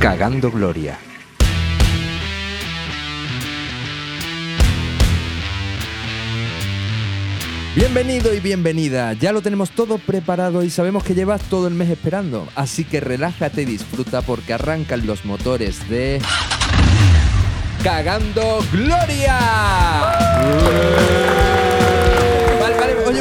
[0.00, 0.98] Cagando Gloria.
[7.74, 9.12] Bienvenido y bienvenida.
[9.14, 12.48] Ya lo tenemos todo preparado y sabemos que llevas todo el mes esperando.
[12.54, 16.20] Así que relájate y disfruta porque arrancan los motores de.
[17.82, 19.38] ¡Cagando Gloria!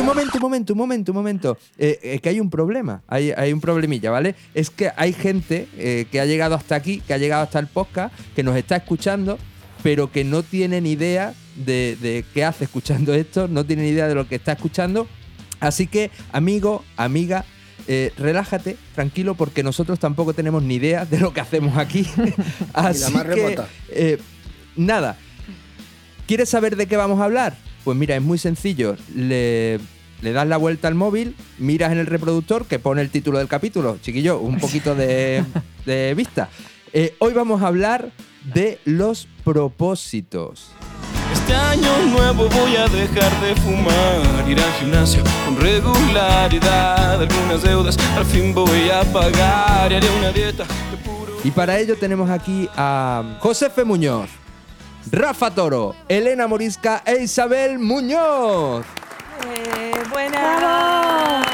[0.01, 1.57] Un momento, un momento, un momento, un momento.
[1.77, 4.35] Eh, eh, que hay un problema, hay, hay un problemilla, ¿vale?
[4.55, 7.67] Es que hay gente eh, que ha llegado hasta aquí, que ha llegado hasta el
[7.67, 9.37] podcast, que nos está escuchando,
[9.83, 13.89] pero que no tiene ni idea de, de qué hace escuchando esto, no tiene ni
[13.89, 15.07] idea de lo que está escuchando.
[15.59, 17.45] Así que, amigo, amiga,
[17.87, 22.07] eh, relájate, tranquilo, porque nosotros tampoco tenemos ni idea de lo que hacemos aquí.
[22.73, 23.67] Así más que, remota.
[23.89, 24.17] eh,
[24.75, 25.15] nada.
[26.25, 27.55] ¿Quieres saber de qué vamos a hablar?
[27.83, 28.95] Pues mira, es muy sencillo.
[29.15, 29.79] Le,
[30.21, 33.47] le das la vuelta al móvil, miras en el reproductor que pone el título del
[33.47, 33.97] capítulo.
[34.01, 35.43] Chiquillo, un poquito de,
[35.85, 36.49] de vista.
[36.93, 38.11] Eh, hoy vamos a hablar
[38.53, 40.71] de los propósitos.
[41.33, 47.97] Este año nuevo voy a dejar de fumar, ir al gimnasio con regularidad, algunas deudas
[48.17, 51.31] al fin voy a pagar y haré una dieta de puro...
[51.43, 54.29] Y para ello tenemos aquí a Josefe Muñoz,
[55.09, 58.85] Rafa Toro, Elena Morisca e Isabel Muñoz.
[59.47, 61.45] Eh, buenas.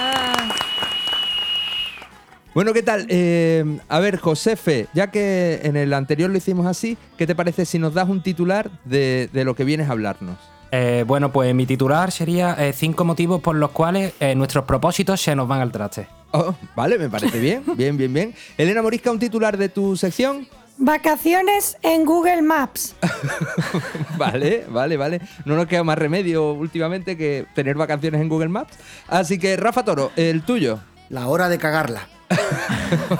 [2.54, 3.06] Bueno, ¿qué tal?
[3.10, 7.66] Eh, a ver, Josefe, ya que en el anterior lo hicimos así, ¿qué te parece
[7.66, 10.38] si nos das un titular de, de lo que vienes a hablarnos?
[10.72, 15.22] Eh, bueno, pues mi titular sería eh, cinco motivos por los cuales eh, nuestros propósitos
[15.22, 16.08] se nos van al traste.
[16.32, 18.36] Oh, vale, me parece bien, bien, bien, bien.
[18.58, 20.48] Elena Morisca, un titular de tu sección.
[20.78, 22.96] Vacaciones en Google Maps.
[24.18, 25.22] Vale, vale, vale.
[25.46, 28.74] No nos queda más remedio últimamente que tener vacaciones en Google Maps.
[29.08, 30.80] Así que, Rafa Toro, el tuyo.
[31.10, 32.08] La hora de cagarla.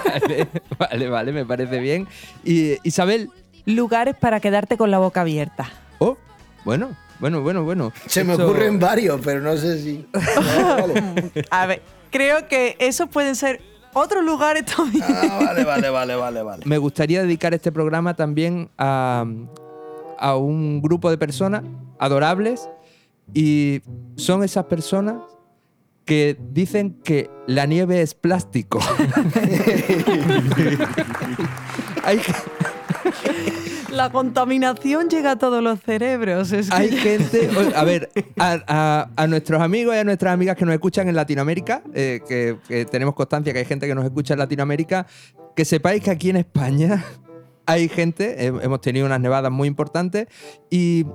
[0.06, 0.48] Vale,
[0.78, 2.08] vale, vale, me parece bien.
[2.44, 3.30] Y Isabel,
[3.66, 5.70] Lugares para quedarte con la boca abierta.
[6.00, 6.18] oh,
[6.66, 7.92] bueno, bueno, bueno, bueno.
[8.06, 10.06] Se me Esto- ocurren varios, pero no sé si.
[10.14, 11.32] Vale.
[11.50, 11.82] A ver,
[12.12, 13.62] creo que esos pueden ser
[13.98, 15.06] otros lugares también.
[15.08, 16.64] Ah, vale, vale, vale, vale, vale.
[16.66, 19.26] Me gustaría dedicar este programa también a,
[20.18, 21.64] a un grupo de personas
[22.00, 22.70] adorables
[23.34, 23.82] y
[24.16, 25.18] son esas personas
[26.06, 28.80] que dicen que la nieve es plástico.
[32.04, 32.22] hay,
[33.98, 36.52] La contaminación llega a todos los cerebros.
[36.52, 40.56] Es que- hay gente, a ver, a, a- a nuestros amigos y a nuestras amigas
[40.56, 44.06] que nos escuchan en Latinoamérica, eh, que, que tenemos constancia que hay gente que nos
[44.06, 45.08] escucha en Latinoamérica,
[45.56, 47.04] que sepáis que aquí en España
[47.66, 50.28] hay gente, he- hemos tenido unas nevadas muy importantes
[50.70, 51.06] y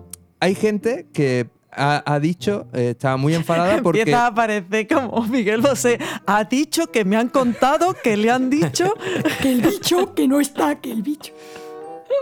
[0.40, 4.00] hay gente que ha, ha dicho, eh, está muy enfadada porque...
[4.00, 5.98] Empieza a aparecer como Miguel Bosé.
[6.26, 8.92] Ha dicho que me han contado, que le han dicho.
[9.40, 11.32] Que el bicho que no está, que el bicho.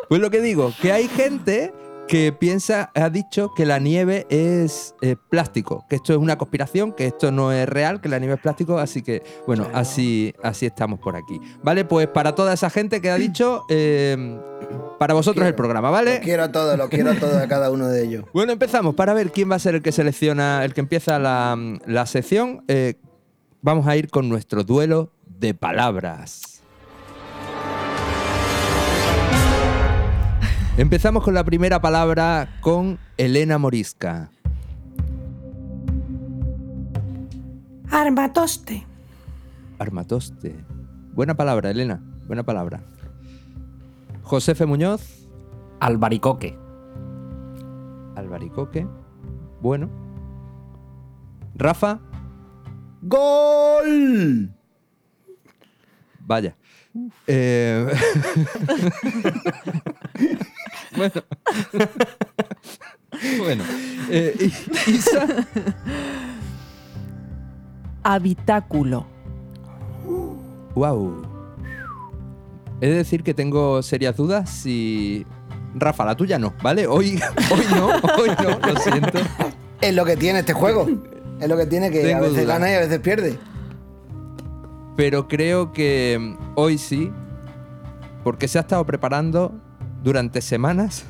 [0.09, 1.73] Pues lo que digo, que hay gente
[2.09, 6.93] que piensa, ha dicho que la nieve es eh, plástico, que esto es una conspiración,
[6.93, 10.67] que esto no es real, que la nieve es plástico, así que, bueno, así, así
[10.67, 11.41] estamos por aquí.
[11.63, 14.41] Vale, pues para toda esa gente que ha dicho, eh,
[14.99, 16.19] para vosotros el programa, Lo ¿vale?
[16.21, 18.25] quiero a todos, lo quiero a todos, a cada uno de ellos.
[18.35, 21.57] Bueno, empezamos para ver quién va a ser el que selecciona, el que empieza la,
[21.87, 22.65] la sección.
[22.67, 22.95] Eh,
[23.63, 26.50] vamos a ir con nuestro duelo de palabras.
[30.77, 34.31] Empezamos con la primera palabra con Elena Morisca.
[37.91, 38.87] Armatoste.
[39.79, 40.55] Armatoste.
[41.13, 42.01] Buena palabra, Elena.
[42.27, 42.81] Buena palabra.
[44.23, 45.29] Josefe Muñoz,
[45.81, 46.57] Albaricoque.
[48.15, 48.87] Albaricoque.
[49.61, 49.91] Bueno.
[51.57, 52.01] Rafa,
[53.03, 54.55] ¡Gol!
[56.21, 56.55] vaya.
[57.27, 57.87] Eh,
[60.97, 61.13] bueno.
[63.39, 63.65] bueno.
[64.11, 64.51] Eh,
[64.87, 65.27] Isa,
[68.03, 69.07] Habitáculo.
[70.75, 71.23] wow.
[72.81, 75.27] He de decir que tengo serias dudas si.
[75.75, 76.87] Rafa, la tuya no, ¿vale?
[76.87, 77.21] Hoy,
[77.53, 77.87] hoy no,
[78.19, 79.21] hoy no, lo siento.
[79.81, 80.87] Es lo que tiene este juego.
[81.41, 83.39] Es lo que tiene que a veces gana y a veces pierde.
[84.97, 87.11] pero creo que hoy sí,
[88.25, 89.53] porque se ha estado preparando
[90.03, 91.05] durante semanas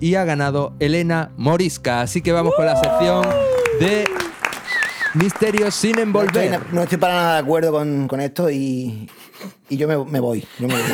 [0.00, 2.00] y ha ganado Elena Morisca.
[2.00, 3.26] Así que vamos con la sección
[3.80, 4.08] de
[5.14, 6.60] Misterios sin No estoy, envolver.
[6.72, 9.08] no estoy para nada de acuerdo con, con esto y,
[9.68, 10.46] y yo me, me voy.
[10.58, 10.82] yo me voy.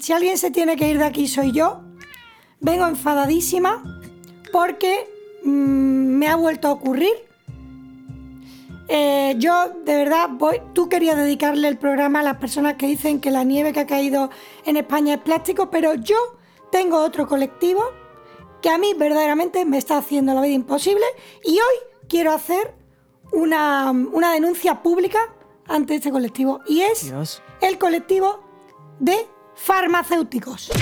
[0.00, 1.82] si alguien se tiene que ir de aquí soy yo.
[2.60, 4.00] Vengo enfadadísima
[4.52, 5.08] porque
[5.44, 7.12] mm, me ha vuelto a ocurrir.
[8.92, 13.20] Eh, yo, de verdad, voy, tú querías dedicarle el programa a las personas que dicen
[13.20, 14.30] que la nieve que ha caído
[14.64, 16.16] en España es plástico, pero yo
[16.72, 17.84] tengo otro colectivo
[18.60, 21.04] que a mí verdaderamente me está haciendo la vida imposible
[21.44, 21.76] y hoy
[22.08, 22.74] quiero hacer
[23.30, 25.20] una, una denuncia pública
[25.68, 27.44] ante este colectivo y es Dios.
[27.60, 28.40] el colectivo
[28.98, 30.72] de farmacéuticos.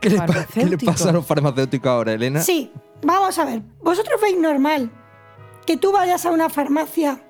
[0.00, 0.22] ¿Qué le,
[0.54, 2.40] qué le pasa a los farmacéuticos ahora, Elena?
[2.40, 2.70] Sí,
[3.02, 3.62] vamos a ver.
[3.82, 4.92] ¿Vosotros veis normal
[5.66, 7.22] que tú vayas a una farmacia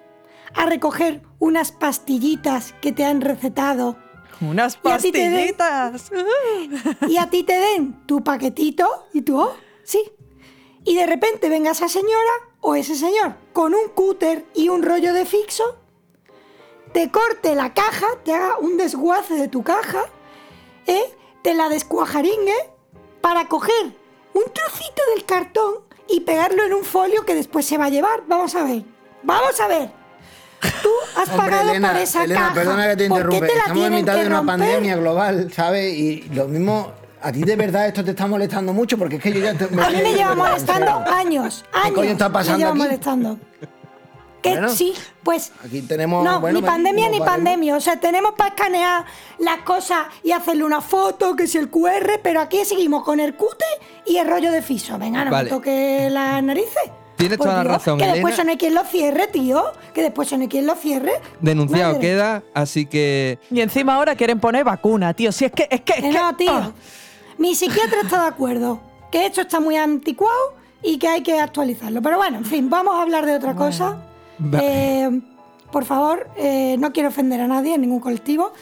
[0.54, 3.96] a recoger unas pastillitas que te han recetado
[4.40, 6.10] Unas Y a ti te den- pastillitas.
[7.08, 9.54] y a ti te den tu paquetito y tú, oh,
[9.84, 10.00] sí.
[10.84, 15.12] Y de repente venga esa señora o ese señor con un cúter y un rollo
[15.12, 15.76] de fixo,
[16.94, 20.04] te corte la caja, te haga un desguace de tu caja,
[20.86, 21.14] ¿eh?
[21.42, 22.56] te la descuajaringue
[23.20, 23.94] para coger
[24.32, 25.74] un trocito del cartón
[26.12, 28.20] y pegarlo en un folio que después se va a llevar.
[28.26, 28.82] Vamos a ver,
[29.22, 29.90] vamos a ver.
[30.82, 32.54] Tú has Hombre, pagado Elena, por esa Elena, caja.
[32.54, 33.46] perdona que te ¿Por qué interrumpe.
[33.46, 34.46] te Estamos en mitad de una romper?
[34.58, 35.94] pandemia global, ¿sabes?
[35.94, 36.92] Y lo mismo,
[37.22, 39.54] a ti de verdad esto te está molestando mucho porque es que yo ya...
[39.54, 41.14] te- A mí me lleva molestando serio.
[41.16, 41.94] años, ¿Qué años.
[41.94, 42.78] coño está pasando me lleva aquí?
[42.78, 43.38] molestando.
[44.42, 45.52] Que Bueno, sí, pues.
[45.64, 47.76] aquí tenemos- No, bueno, ni pandemia ni pandemia.
[47.76, 49.04] O sea, tenemos para escanear
[49.38, 53.34] las cosas y hacerle una foto, que es el QR, pero aquí seguimos con el
[53.34, 53.64] cute
[54.06, 54.98] y el rollo de fiso.
[54.98, 55.44] Venga, no Vale.
[55.44, 56.90] me toque las narices.
[57.16, 59.62] Tienes Por toda la razón, Que después no hay quien lo cierre, tío.
[59.92, 61.12] Que después no hay quien lo cierre.
[61.42, 62.00] Denunciado Madre.
[62.08, 65.30] queda, así que Y encima ahora quieren poner vacuna, tío.
[65.30, 66.50] Si es que, es que, es Que que- no, tío.
[66.50, 66.72] ah.
[67.36, 68.80] Mi psiquiatra está de acuerdo.
[69.12, 72.00] Que esto está muy anticuado y que hay que actualizarlo.
[72.00, 73.98] Pero bueno, en fin, vamos a hablar de otra cosa.
[74.60, 75.20] Eh,
[75.70, 78.52] por favor, eh, no quiero ofender a nadie en ningún colectivo.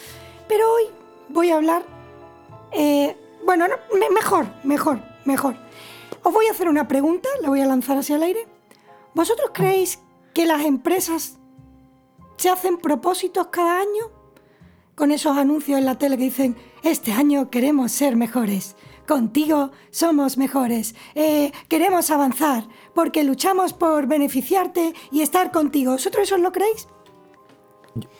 [0.48, 0.84] Pero hoy
[1.28, 1.82] voy a hablar.
[2.72, 3.16] eh,
[3.46, 5.56] bueno, no, me- mejor, mejor, mejor.
[6.22, 8.46] Os voy a hacer una pregunta, la voy a lanzar hacia el aire.
[9.14, 10.00] ¿Vosotros creéis
[10.34, 11.38] que las empresas
[12.36, 14.10] se hacen propósitos cada año?
[14.94, 18.74] con esos anuncios en la tele que dicen, este año queremos ser mejores,
[19.08, 25.90] contigo somos mejores, eh, queremos avanzar, porque luchamos por beneficiarte y estar contigo.
[25.92, 26.86] ¿Vosotros eso lo creéis?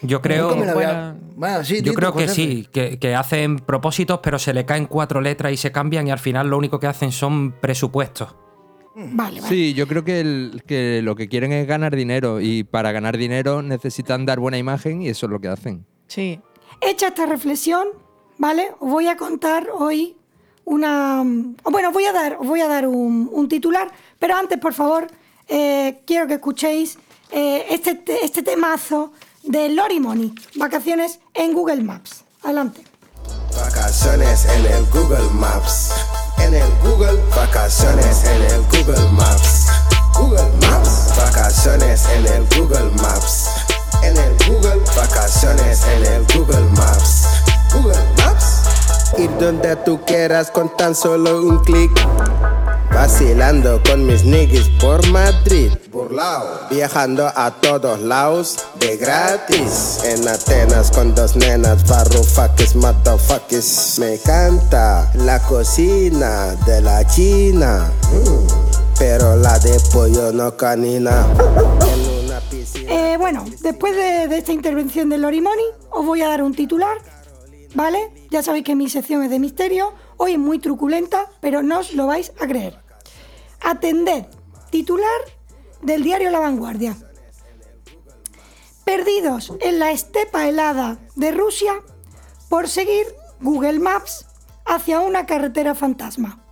[0.03, 1.17] Yo creo, bueno.
[1.37, 5.21] Bueno, sí, yo creo que sí, que, que hacen propósitos, pero se le caen cuatro
[5.21, 8.35] letras y se cambian y al final lo único que hacen son presupuestos.
[8.97, 9.43] Vale, vale.
[9.43, 13.17] sí, yo creo que, el- que lo que quieren es ganar dinero y para ganar
[13.17, 15.87] dinero necesitan dar buena imagen y eso es lo que hacen.
[16.09, 16.41] Sí.
[16.81, 17.87] Hecha esta reflexión,
[18.39, 18.71] ¿vale?
[18.81, 20.17] Os voy a contar hoy
[20.69, 21.23] una...
[21.65, 25.07] o Bueno, voy a dar, os voy a dar un, titular, pero antes, por favor,
[25.49, 26.99] eh, quiero que escuchéis
[27.31, 29.13] eh, este, te- este temazo
[29.43, 32.25] de Lori Money, vacaciones en Google Maps.
[32.43, 32.83] Adelante.
[33.57, 35.91] Vacaciones en el Google Maps.
[36.39, 37.19] En el Google.
[37.35, 39.67] Vacaciones en el Google Maps.
[40.15, 41.15] Google Maps.
[41.17, 43.49] Vacaciones en el Google Maps.
[44.03, 44.83] En el Google.
[44.97, 47.27] Vacaciones en el Google Maps.
[47.75, 48.58] Google Maps.
[49.17, 51.91] Ir donde tú quieras con tan solo un clic.
[52.93, 55.71] Vacilando con mis niggas por Madrid.
[55.91, 56.69] Burlao.
[56.71, 60.01] Viajando a todos lados de gratis.
[60.05, 63.99] En Atenas con dos nenas, barrufakis, motherfuckers.
[64.01, 67.91] Me encanta la cocina de la China.
[68.13, 71.27] Mm, Pero la de pollo no canina.
[71.93, 72.93] En una piscina.
[73.13, 76.53] Eh, bueno, después de, de esta intervención de Lori Money, os voy a dar un
[76.55, 76.97] titular,
[77.75, 78.13] ¿vale?
[78.31, 81.95] Ya sabéis que mi sección es de misterio, hoy es muy truculenta, pero no os
[81.95, 82.79] lo vais a creer.
[83.61, 84.27] Atended,
[84.71, 85.21] titular
[85.83, 86.97] del diario La Vanguardia.
[88.85, 91.75] Perdidos en la estepa helada de Rusia
[92.49, 93.07] por seguir
[93.41, 94.27] Google Maps
[94.65, 96.45] hacia una carretera fantasma.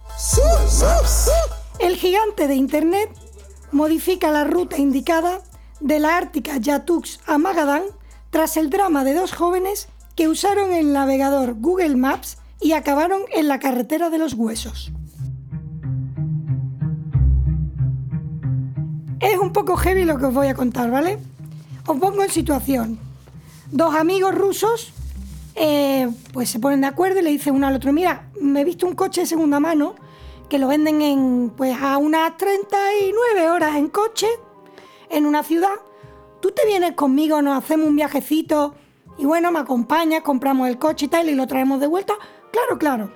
[1.79, 3.11] El gigante de Internet
[3.73, 5.43] modifica la ruta indicada
[5.81, 7.85] de la Ártica Yatux a Magadán
[8.31, 13.49] tras el drama de dos jóvenes que usaron el navegador Google Maps y acabaron en
[13.49, 14.91] la carretera de los huesos.
[19.21, 21.19] Es un poco heavy lo que os voy a contar, ¿vale?
[21.87, 22.99] Os pongo en situación.
[23.71, 24.93] Dos amigos rusos
[25.55, 28.65] eh, pues se ponen de acuerdo y le dicen uno al otro, mira, me he
[28.65, 29.95] visto un coche de segunda mano
[30.49, 34.29] que lo venden en pues a unas 39 horas en coche
[35.11, 35.75] en una ciudad.
[36.41, 38.75] Tú te vienes conmigo, nos hacemos un viajecito
[39.19, 42.15] y bueno, me acompañas, compramos el coche y tal y lo traemos de vuelta.
[42.51, 43.13] Claro, claro.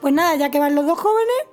[0.00, 1.46] Pues nada, ya que van los dos jóvenes,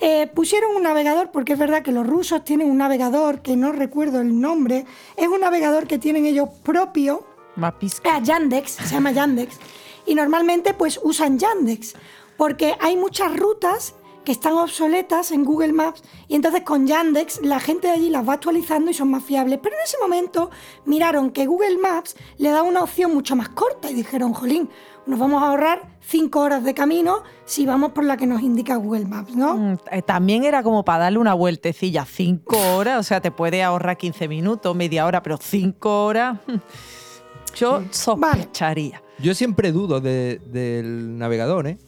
[0.00, 3.72] eh, pusieron un navegador, porque es verdad que los rusos tienen un navegador que no
[3.72, 4.84] recuerdo el nombre,
[5.16, 8.16] es un navegador que tienen ellos propio, Mapisca.
[8.16, 9.58] Ah, Yandex, se llama Yandex.
[10.04, 11.94] y normalmente pues usan Yandex,
[12.36, 13.94] porque hay muchas rutas
[14.26, 18.28] que están obsoletas en Google Maps y entonces con Yandex la gente de allí las
[18.28, 19.60] va actualizando y son más fiables.
[19.62, 20.50] Pero en ese momento
[20.84, 24.68] miraron que Google Maps le da una opción mucho más corta y dijeron, jolín,
[25.06, 28.74] nos vamos a ahorrar cinco horas de camino si vamos por la que nos indica
[28.74, 29.54] Google Maps, ¿no?
[29.56, 33.62] Mm, eh, También era como para darle una vueltecilla, cinco horas, o sea, te puede
[33.62, 36.38] ahorrar 15 minutos, media hora, pero cinco horas,
[37.54, 39.00] yo sospecharía.
[39.18, 41.78] Yo siempre dudo de- del navegador, ¿eh?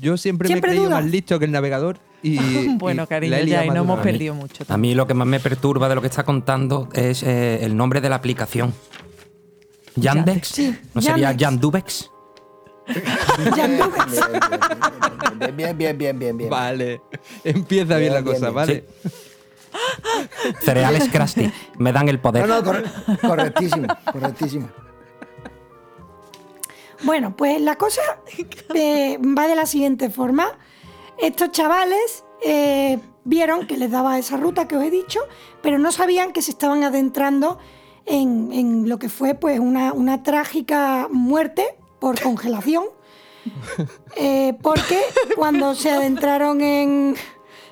[0.00, 1.98] Yo siempre, ¿Siempre me he creído más listo que el navegador.
[2.22, 4.64] Y, bueno, y cariño, ya, y no hemos perdido mucho.
[4.68, 7.76] A mí lo que más me perturba de lo que está contando es eh, el
[7.76, 8.74] nombre de la aplicación.
[9.96, 10.48] Yandex.
[10.48, 11.32] Sí, ¿No sería.
[11.32, 12.10] Yandubex?
[13.56, 13.88] Yandex.
[15.38, 16.50] Bien, bien, bien, bien, bien, bien.
[16.50, 17.00] Vale,
[17.44, 18.54] empieza bien, Bien, la bien, cosa, bien.
[18.54, 18.84] ¿vale?
[20.62, 21.50] Cereales Krusty.
[21.78, 22.46] Me dan el poder.
[22.46, 22.84] No, no, corre-
[23.20, 24.68] correctísimo, correctísimo.
[27.04, 28.00] Bueno, pues la cosa
[28.74, 30.58] eh, va de la siguiente forma.
[31.18, 35.20] Estos chavales eh, vieron que les daba esa ruta que os he dicho,
[35.62, 37.58] pero no sabían que se estaban adentrando
[38.06, 42.84] en, en lo que fue pues una, una trágica muerte por congelación.
[44.16, 45.00] Eh, porque
[45.34, 47.16] cuando se adentraron en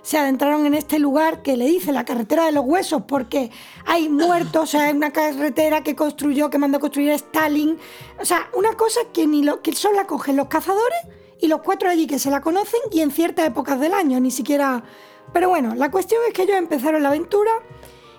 [0.02, 3.50] se adentraron en este lugar que le dice la carretera de los huesos porque
[3.86, 7.78] hay muertos, o sea, hay una carretera que construyó, que mandó construir Stalin,
[8.20, 10.98] o sea, una cosa que ni lo, que solo la cogen los cazadores
[11.40, 14.30] y los cuatro allí que se la conocen y en ciertas épocas del año, ni
[14.30, 14.84] siquiera.
[15.32, 17.50] Pero bueno, la cuestión es que ellos empezaron la aventura.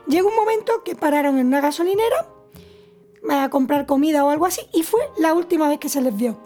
[0.08, 2.28] Llegó un momento que pararon en una gasolinera
[3.30, 6.38] a comprar comida o algo así y fue la última vez que se les vio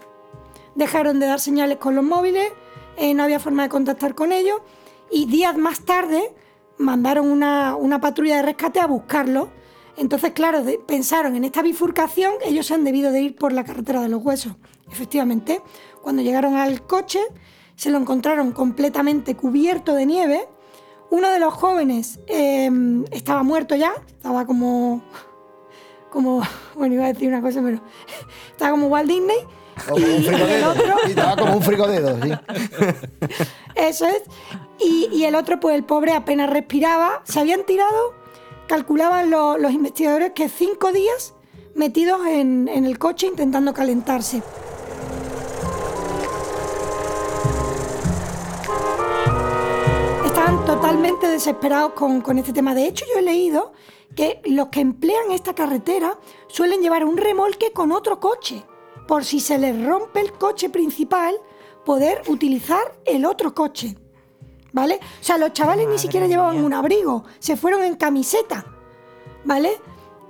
[0.78, 2.52] dejaron de dar señales con los móviles,
[2.96, 4.60] eh, no había forma de contactar con ellos
[5.10, 6.34] y días más tarde
[6.78, 9.48] mandaron una, patrulla de rescate a buscarlos.
[9.96, 14.00] Entonces, claro, pensaron en esta bifurcación, ellos se han debido de ir por la carretera
[14.00, 14.54] de los huesos.
[14.90, 15.60] Efectivamente,
[16.02, 17.20] cuando llegaron al coche,
[17.74, 20.48] se lo encontraron completamente cubierto de nieve.
[21.10, 22.70] Uno de los jóvenes eh,
[23.10, 25.02] estaba muerto ya, estaba como
[26.10, 26.42] como,
[26.74, 27.80] bueno, iba a decir una cosa, pero
[28.50, 29.38] estaba como Walt Disney.
[29.86, 30.28] O como un Y
[30.64, 32.32] otro, Sí, estaba como un sí.
[33.76, 34.22] eso es.
[34.80, 37.22] Y, y el otro, pues el pobre apenas respiraba.
[37.24, 38.14] Se habían tirado,
[38.66, 41.34] calculaban lo- los investigadores, que cinco días
[41.74, 44.42] metidos en, en el coche intentando calentarse.
[50.24, 52.74] Estaban totalmente desesperados con, con este tema.
[52.74, 53.72] De hecho, yo he leído
[54.14, 56.18] que los que emplean esta carretera
[56.48, 58.62] suelen llevar un remolque con otro coche,
[59.08, 61.34] por si se les rompe el coche principal,
[61.84, 63.96] poder utilizar el otro coche.
[64.70, 64.96] ¿Vale?
[64.96, 68.64] O sea, los chavales ni siquiera llevaban un abrigo, se fueron en camiseta.
[69.44, 69.70] ¿Vale?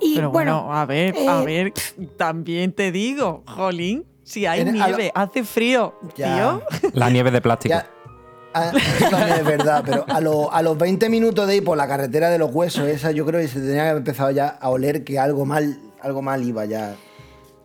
[0.00, 1.72] Y Pero bueno, a ver, a eh, ver,
[2.16, 6.34] también te digo, jolín, si hay En- a lo- nieve, hace frío, Ya.
[6.80, 6.90] tío.
[6.92, 7.74] La nieve de plástico.
[7.74, 7.90] Ya,
[8.54, 11.76] ah, eso también es verdad, pero a, lo- a los 20 minutos de ir por
[11.76, 14.46] la carretera de los huesos, esa yo creo que se tenía que haber empezado ya
[14.48, 16.94] a oler que algo mal, algo mal iba ya.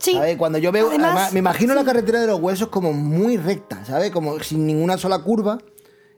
[0.03, 0.15] Sí.
[0.15, 0.35] ¿Sabes?
[0.35, 3.85] Cuando yo veo, Además, además, me imagino la carretera de los huesos como muy recta,
[3.85, 4.11] ¿sabes?
[4.11, 5.59] Como sin ninguna sola curva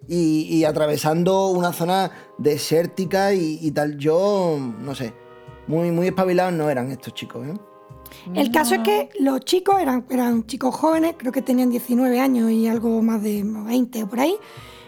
[0.08, 4.00] y, y atravesando una zona desértica y, y tal.
[4.00, 5.14] Yo, no sé,
[5.68, 7.54] muy, muy espabilados no eran estos chicos, ¿eh?
[8.34, 12.50] El caso es que los chicos eran, eran chicos jóvenes, creo que tenían 19 años
[12.50, 14.36] y algo más de 20 o por ahí.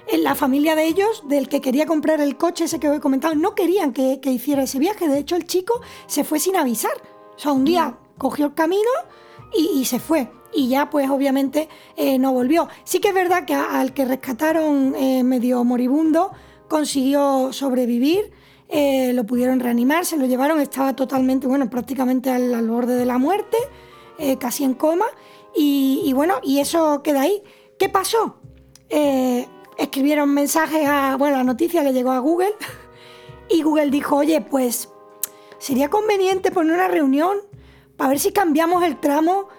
[0.07, 2.99] En la familia de ellos, del que quería comprar el coche ese que os he
[2.99, 5.07] comentado, no querían que, que hiciera ese viaje.
[5.07, 6.93] De hecho, el chico se fue sin avisar.
[7.35, 8.89] O sea, un día cogió el camino
[9.53, 10.29] y, se fue.
[10.53, 12.67] Y ya, pues obviamente, eh, no volvió.
[12.83, 16.31] Sí que es verdad que al que rescataron eh, medio moribundo,
[16.67, 18.31] consiguió sobrevivir.
[18.69, 23.17] eh, lo pudieron reanimar, se lo llevaron, estaba totalmente, bueno, prácticamente al, borde de la
[23.17, 23.57] muerte,
[24.39, 25.05] casi en coma.
[25.55, 27.41] Y, bueno, y eso queda ahí.
[27.79, 28.37] ¿Qué pasó?
[29.77, 32.53] Escribieron mensajes a, bueno, la noticia le llegó a Google
[33.49, 34.89] y Google dijo, oye, pues
[35.59, 37.37] sería conveniente poner una reunión
[37.97, 39.49] para ver si cambiamos el tramo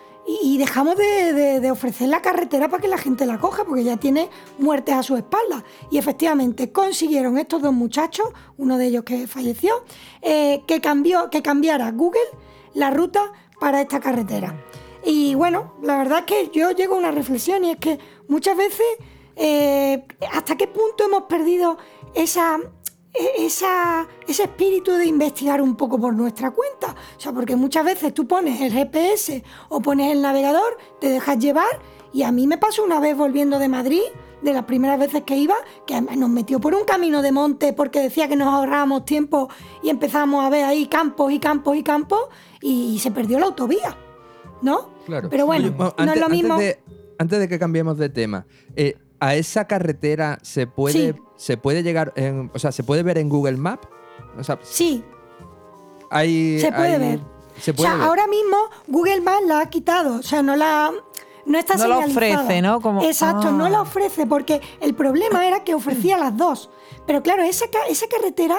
[0.43, 4.29] y, dejamos de, ofrecer la carretera para que la gente la coja, porque ya tiene
[4.59, 5.65] muertes a su espalda.
[5.91, 8.29] Y efectivamente consiguieron estos dos muchachos,
[8.59, 9.83] uno de ellos que falleció,
[10.21, 12.21] eh, que, cambió, que cambiara Google
[12.75, 14.55] la ruta para esta carretera.
[15.03, 18.55] Y bueno, la verdad es que yo llego a una reflexión y es que muchas
[18.55, 18.87] veces,
[19.37, 21.79] eh, ¿hasta qué punto hemos perdido
[22.15, 22.59] esa,
[23.15, 26.95] esa, ese espíritu de investigar un poco por nuestra cuenta.
[27.17, 31.39] O sea, porque muchas veces tú pones el GPS o pones el navegador, te dejas
[31.39, 31.81] llevar
[32.13, 34.03] y a mí me pasó una vez volviendo de Madrid,
[34.43, 38.01] de las primeras veces que iba, que nos metió por un camino de monte porque
[38.01, 39.49] decía que nos ahorrábamos tiempo
[39.83, 42.21] y empezamos a ver ahí campos y campos y campos
[42.61, 43.97] y, se perdió la autovía,
[44.63, 44.91] ¿no?
[45.07, 45.29] Claro.
[45.31, 46.55] Pero bueno, Oye, no antes, es lo mismo.
[46.55, 46.83] Antes de,
[47.19, 48.47] antes de que cambiemos de tema,
[48.77, 51.21] eh, ¿a esa carretera se puede, Sí.
[51.37, 53.87] se puede llegar, en- o sea, se puede ver en Google Maps?
[54.39, 55.03] O sea, Sí,
[56.11, 57.21] hay, Se puede hay- ver.
[57.61, 58.03] Se o sea, ver.
[58.05, 58.57] ahora mismo
[58.87, 60.93] Google Maps la ha quitado, o sea, no la
[61.45, 62.81] no está No la ofrece, ¿no?
[62.83, 63.53] Como- Exacto, Ah.
[63.53, 66.69] no la ofrece porque el problema era que ofrecía las dos.
[67.07, 68.59] Pero claro, esa, esa carretera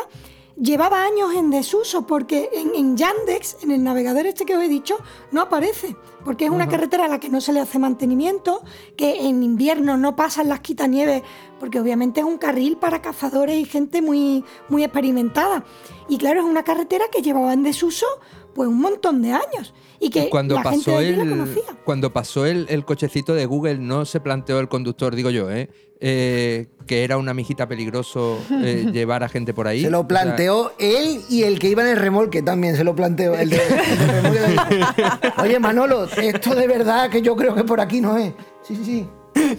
[0.59, 4.67] llevaba años en desuso porque en, en Yandex, en el navegador este que os he
[4.67, 4.97] dicho,
[5.31, 5.95] no aparece.
[6.29, 8.61] Porque es una carretera a la que no se le hace mantenimiento,
[8.95, 11.23] que en invierno no pasan las quitanieves,
[11.59, 15.63] porque obviamente es un carril para cazadores y gente muy, muy experimentada.
[16.07, 18.05] Y claro, es una carretera que llevaba en desuso
[18.53, 19.73] pues un montón de años.
[19.99, 21.63] Y que cuando la gente pasó de allí la el conocía.
[21.83, 25.69] cuando pasó el, el cochecito de Google no se planteó el conductor digo yo ¿eh?
[26.01, 30.01] Eh, que era una mijita peligroso eh, llevar a gente por ahí Se lo O
[30.03, 33.35] sea, planteó él y el que iba en el remolque también se lo planteó.
[33.35, 34.59] El de, el de.
[35.43, 38.31] Oye, Manolo, esto de verdad que yo creo que por aquí no es.
[38.63, 39.09] Sí, sí, sí.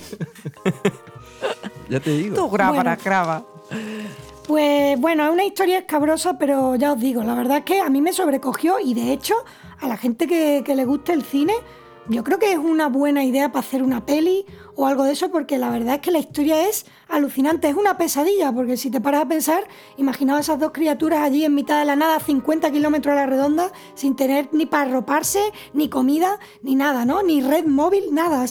[1.90, 2.96] ya te digo Tú graba, Bueno.
[3.04, 3.44] graba.
[4.50, 7.88] Pues bueno, es una historia escabrosa, pero ya os digo, la verdad es que a
[7.88, 9.36] mí me sobrecogió y de hecho
[9.78, 11.52] a la gente que, que le guste el cine,
[12.08, 14.44] yo creo que es una buena idea para hacer una peli
[14.76, 17.96] o algo de eso, porque la verdad es que la historia es alucinante, es una
[17.96, 19.64] pesadilla, porque si te paras a pensar,
[19.96, 23.72] imaginaos esas dos criaturas allí en mitad de la nada, 50 kilómetros a la redonda,
[23.94, 25.40] sin tener ni para arroparse,
[25.72, 27.22] ni comida, ni nada, ¿no?
[27.22, 28.44] Ni red móvil, nada.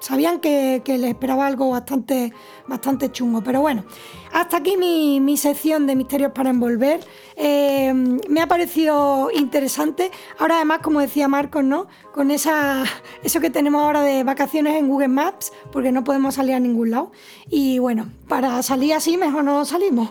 [0.00, 2.32] Sabían que, que les esperaba algo bastante,
[2.66, 3.84] bastante chungo, pero bueno.
[4.32, 7.00] Hasta aquí mi, mi sección de misterios para envolver.
[7.36, 7.92] Eh,
[8.28, 10.10] me ha parecido interesante.
[10.38, 11.86] Ahora además, como decía Marcos, ¿no?
[12.14, 12.84] Con esa,
[13.22, 16.90] eso que tenemos ahora de vacaciones en Google Maps, porque no podemos salir a ningún
[16.92, 17.10] lado.
[17.50, 20.10] Y bueno, para salir así mejor no salimos.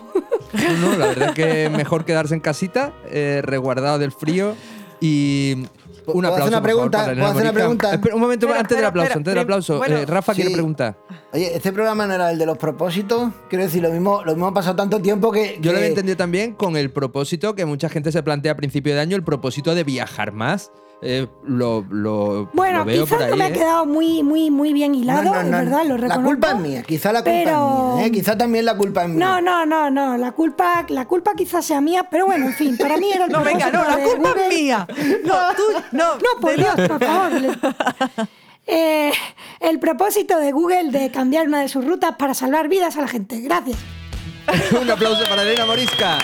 [0.80, 4.54] No, la verdad es que mejor quedarse en casita, eh, resguardado del frío
[5.00, 5.66] y.
[6.04, 6.98] ¿Puedo Un hacer aplauso, una por pregunta?
[6.98, 7.94] favor, para ¿Puedo hacer una pregunta?
[7.94, 9.78] Espera, un momento Espera, antes del aplauso, espera, antes del aplauso.
[9.78, 10.54] bueno, Eh, Rafa quiere sí.
[10.54, 10.98] preguntar.
[11.32, 13.30] Oye, este programa no era el de los propósitos.
[13.48, 15.58] Quiero decir, lo mismo, lo mismo ha pasado tanto tiempo que.
[15.60, 18.56] Yo lo que- había entendido también con el propósito que mucha gente se plantea a
[18.56, 20.72] principio de año, el propósito de viajar más.
[21.04, 23.30] Eh, lo, lo, Bueno, lo veo quizás por ahí.
[23.32, 23.52] no me ha ¿eh?
[23.52, 26.24] quedado muy, muy, muy bien hilado, No, no, es no, verdad, lo La reconozco.
[26.28, 28.06] culpa es mía, quizá la culpa pero- es mía.
[28.06, 28.12] ¿eh?
[28.12, 29.18] Quizá también la culpa es mía.
[29.26, 30.16] No, no, no, no.
[30.16, 33.32] La culpa, la culpa quizás sea mía, pero bueno, en fin, para mí era el
[33.32, 34.46] No, venga, no, la culpa Google.
[34.48, 34.86] es mía.
[35.24, 36.14] No, tú, no.
[36.14, 37.32] No, por Dios, la- por favor.
[38.64, 39.12] Eh,
[39.58, 43.08] el propósito de Google de cambiar una de sus rutas para salvar vidas a la
[43.08, 43.40] gente.
[43.40, 43.76] Gracias.
[44.80, 46.18] Un aplauso para Elena Morisca.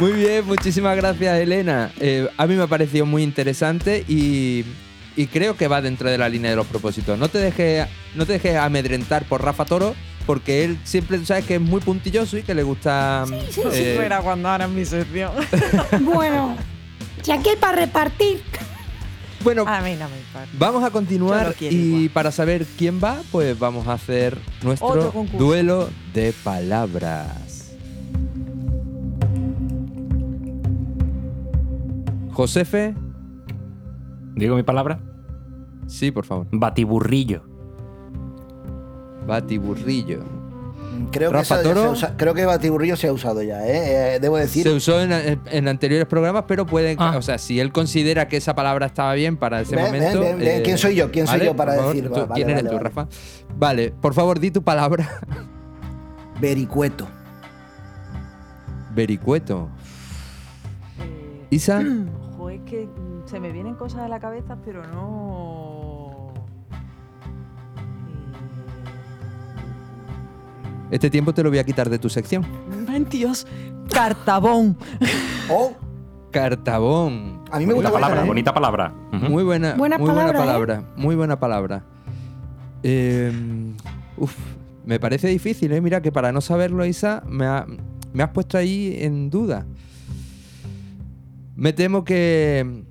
[0.00, 1.92] Muy bien, muchísimas gracias Elena.
[2.00, 4.64] Eh, a mí me ha parecido muy interesante y,
[5.14, 7.18] y creo que va dentro de la línea de los propósitos.
[7.18, 9.94] No te dejes, no te dejes amedrentar por Rafa Toro,
[10.26, 13.26] porque él siempre tú sabes que es muy puntilloso y que le gusta...
[13.50, 15.32] sí, eh, Si fuera cuando ahora en mi sección.
[16.00, 16.56] Bueno,
[17.22, 18.42] ya que hay para repartir.
[19.44, 20.48] bueno, A mí no me importa.
[20.54, 22.10] Vamos a continuar y igual.
[22.14, 27.49] para saber quién va, pues vamos a hacer nuestro duelo de palabras.
[32.32, 32.94] Josefe,
[34.34, 35.00] Digo mi palabra.
[35.86, 36.46] sí, por favor.
[36.52, 37.42] Batiburrillo.
[39.26, 40.20] Batiburrillo.
[41.12, 41.92] Creo que, Toro.
[41.92, 44.16] usa- creo que Batiburrillo se ha usado ya, ¿eh?
[44.16, 44.62] Eh, debo decir.
[44.64, 47.14] Se usó en, en anteriores programas, pero pueden, Ah.
[47.16, 50.20] o sea, si él considera que esa palabra estaba bien para ese Ven, momento.
[50.20, 50.62] ven, ven, ven.
[50.62, 51.10] ¿Quién soy yo?
[51.10, 52.08] ¿Quién soy yo para favor, decir?
[52.08, 52.88] tú- Va, vale, ¿Quién eres vale, tú, vale.
[52.88, 53.08] Rafa?
[53.56, 55.20] Vale, por favor, di tu palabra.
[56.40, 57.06] Vericueto.
[58.94, 59.68] Vericueto.
[61.50, 61.82] Eh, Isa.
[62.38, 66.32] jo, es que mm, se me vienen cosas a la cabeza, pero no.
[70.90, 72.42] Este tiempo te lo voy a quitar de tu sección.
[72.44, 73.46] Eh, ¡Ay, Dios!
[73.92, 74.76] Cartabón.
[75.48, 75.72] Oh,
[76.32, 77.42] Cartabón.
[77.50, 78.28] a mí me Bonita gusta palabra, esa, ¿eh?
[78.28, 78.94] bonita palabra.
[79.12, 80.46] Muy buena, Buena muy buena palabra, ¿eh?
[80.46, 80.84] palabra.
[80.96, 81.84] Muy buena palabra.
[82.82, 83.32] Eh,
[84.16, 84.34] uf,
[84.84, 85.80] me parece difícil, ¿eh?
[85.80, 87.66] Mira que para no saberlo, Isa, me, ha-
[88.12, 89.66] me has puesto ahí en duda.
[91.60, 92.84] Me temo que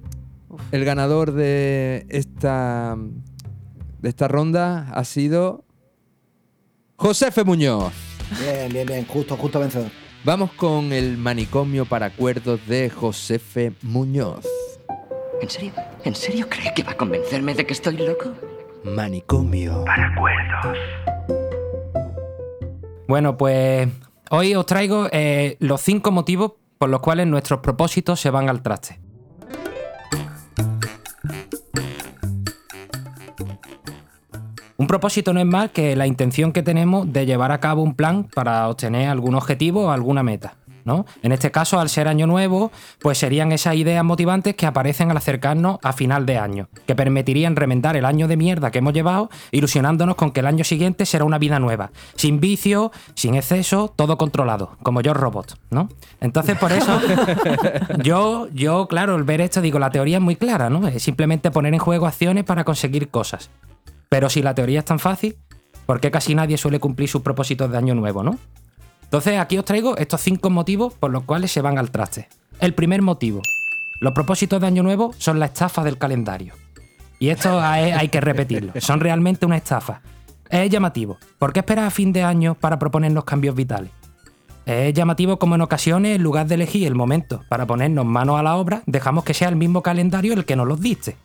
[0.71, 2.95] el ganador de esta,
[3.99, 5.65] de esta ronda ha sido
[6.95, 7.91] Josefe Muñoz.
[8.39, 9.05] Bien, bien, bien.
[9.08, 9.89] Justo, justo vencedor.
[10.23, 14.45] Vamos con el manicomio para acuerdos de Josefe Muñoz.
[15.41, 15.73] ¿En serio?
[16.03, 18.36] ¿En serio cree que va a convencerme de que estoy loco?
[18.84, 19.84] Manicomio.
[23.08, 23.88] Bueno, pues
[24.29, 28.61] hoy os traigo eh, los cinco motivos por los cuales nuestros propósitos se van al
[28.61, 29.01] traste.
[34.77, 37.95] Un propósito no es más que la intención que tenemos de llevar a cabo un
[37.95, 40.55] plan para obtener algún objetivo o alguna meta.
[40.85, 41.05] ¿No?
[41.21, 45.17] En este caso, al ser año nuevo, pues serían esas ideas motivantes que aparecen al
[45.17, 49.29] acercarnos a final de año, que permitirían remendar el año de mierda que hemos llevado,
[49.51, 54.17] ilusionándonos con que el año siguiente será una vida nueva, sin vicio, sin exceso, todo
[54.17, 55.89] controlado, como yo robot, ¿no?
[56.21, 56.99] Entonces, por eso,
[58.03, 60.87] yo, yo, claro, al ver esto, digo, la teoría es muy clara, ¿no?
[60.87, 63.49] Es simplemente poner en juego acciones para conseguir cosas.
[64.09, 65.37] Pero si la teoría es tan fácil,
[65.85, 68.37] ¿por qué casi nadie suele cumplir sus propósitos de año nuevo, no?
[69.09, 72.27] Entonces aquí os traigo estos cinco motivos por los cuales se van al traste.
[72.59, 73.41] El primer motivo.
[73.99, 76.53] Los propósitos de año nuevo son la estafa del calendario.
[77.17, 78.73] Y esto hay, hay que repetirlo.
[78.79, 80.01] Son realmente una estafa.
[80.49, 81.17] Es llamativo.
[81.37, 83.91] ¿Por qué esperar a fin de año para proponernos cambios vitales?
[84.65, 88.43] Es llamativo como en ocasiones, en lugar de elegir el momento para ponernos manos a
[88.43, 91.17] la obra, dejamos que sea el mismo calendario el que nos los diste.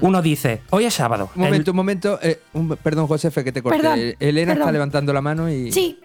[0.00, 1.28] Uno dice, hoy es sábado.
[1.34, 2.18] Un momento, El- un momento.
[2.22, 3.80] eh, un- perdón, Josefe, que te corté.
[3.82, 5.70] Perdón, Elena está levantando la mano y.
[5.72, 6.00] Sí,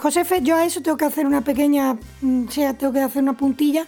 [0.00, 3.22] Josefe, yo a eso tengo que hacer una pequeña, mm, o sea, tengo que hacer
[3.22, 3.84] una puntilla.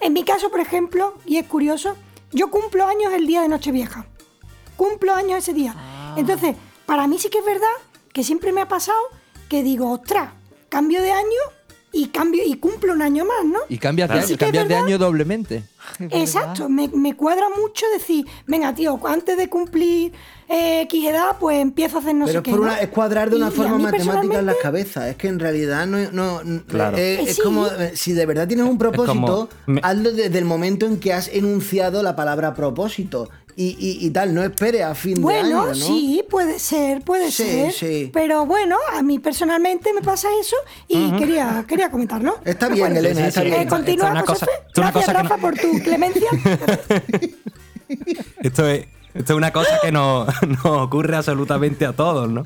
[0.00, 1.96] En mi caso, por ejemplo, y es curioso,
[2.32, 4.06] yo cumplo años el día de Nochevieja.
[4.76, 5.74] Cumplo años ese día.
[6.16, 7.68] Entonces, para mí sí que es verdad
[8.12, 8.98] que siempre me ha pasado
[9.48, 10.30] que digo, ostras,
[10.68, 11.42] cambio de año
[11.92, 13.58] y cambio y cumplo un año más, ¿no?
[13.68, 14.38] Y cambias, de, Claro.
[14.38, 15.62] cambias de año doblemente.
[16.10, 20.12] Exacto, me, me cuadra mucho decir, venga, tío, antes de cumplir
[20.52, 22.60] eh, X edad, pues empiezo a hacer no Pero sé es, qué.
[22.60, 25.08] una, es cuadrar de una y forma matemática en la cabeza.
[25.08, 26.96] Es que en realidad no, no- no- Claro.
[26.98, 27.42] eh, Eh, es sí.
[27.42, 31.12] como eh, si de verdad tienes un propósito, me- hazlo desde el momento en que
[31.12, 34.34] has enunciado la palabra propósito y, y- y tal.
[34.34, 35.74] No esperes a fin de Bueno, año, ¿no?
[35.74, 37.72] sí, puede ser, puede Sí, ser.
[37.72, 38.10] sí.
[38.12, 40.56] Pero bueno, a mí personalmente me pasa eso
[40.88, 42.38] y quería, quería comentarlo.
[42.44, 42.96] Está ¿De bien?
[42.96, 43.62] Elena, está sí, bien.
[43.62, 44.24] Eh, continúa,
[44.74, 46.30] Gracias, Rafa, no- por tu clemencia.
[48.42, 52.44] Esto es, esto es una cosa que nos, nos ocurre absolutamente a todos, ¿no?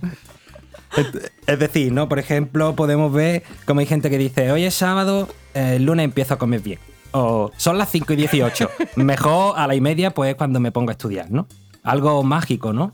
[1.47, 2.09] Es- decir, ¿no?
[2.09, 6.35] Por ejemplo, podemos ver como hay gente que dice, hoy es sábado, el lunes empiezo
[6.35, 6.79] a comer bien.
[7.13, 8.69] O son las 5 y 18.
[8.97, 11.47] Mejor a la y media, pues cuando me pongo a estudiar, ¿no?
[11.83, 12.93] Algo mágico, ¿no?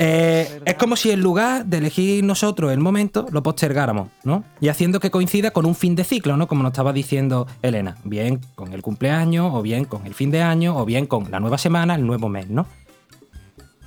[0.00, 4.42] Eh, es como si en lugar de elegir nosotros el momento, lo postergáramos, ¿no?
[4.60, 6.48] Y haciendo que coincida con un fin de ciclo, ¿no?
[6.48, 7.96] Como nos estaba diciendo Elena.
[8.02, 11.38] Bien con el cumpleaños, o bien con el fin de año, o bien con la
[11.38, 12.66] nueva semana, el nuevo mes, ¿no?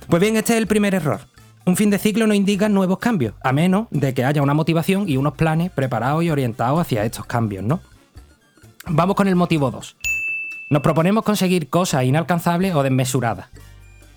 [0.08, 1.20] Pues bien, este es el primer error.
[1.66, 5.06] Un fin de ciclo no indica nuevos cambios, a menos de que haya una motivación
[5.06, 7.80] y unos planes preparados y orientados hacia estos cambios, ¿no?
[8.86, 9.96] Vamos con el motivo 2.
[10.70, 13.48] Nos proponemos conseguir cosas inalcanzables o desmesuradas.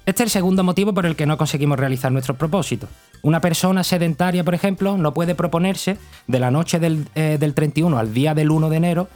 [0.06, 2.90] Este es el segundo motivo por el que no conseguimos realizar nuestros propósitos.
[3.22, 8.00] Una persona sedentaria, por ejemplo, no puede proponerse de la noche del, eh, del 31
[8.00, 9.10] al día del 1 de enero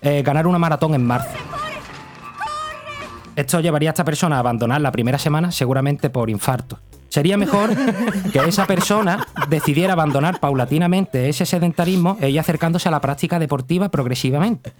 [0.00, 1.36] eh, ganar una maratón en marzo.
[3.34, 6.78] Esto llevaría a esta persona a abandonar la primera semana seguramente por infarto.
[7.08, 7.70] Sería mejor
[8.32, 13.90] que esa persona decidiera abandonar paulatinamente ese sedentarismo e ir acercándose a la práctica deportiva
[13.90, 14.72] progresivamente.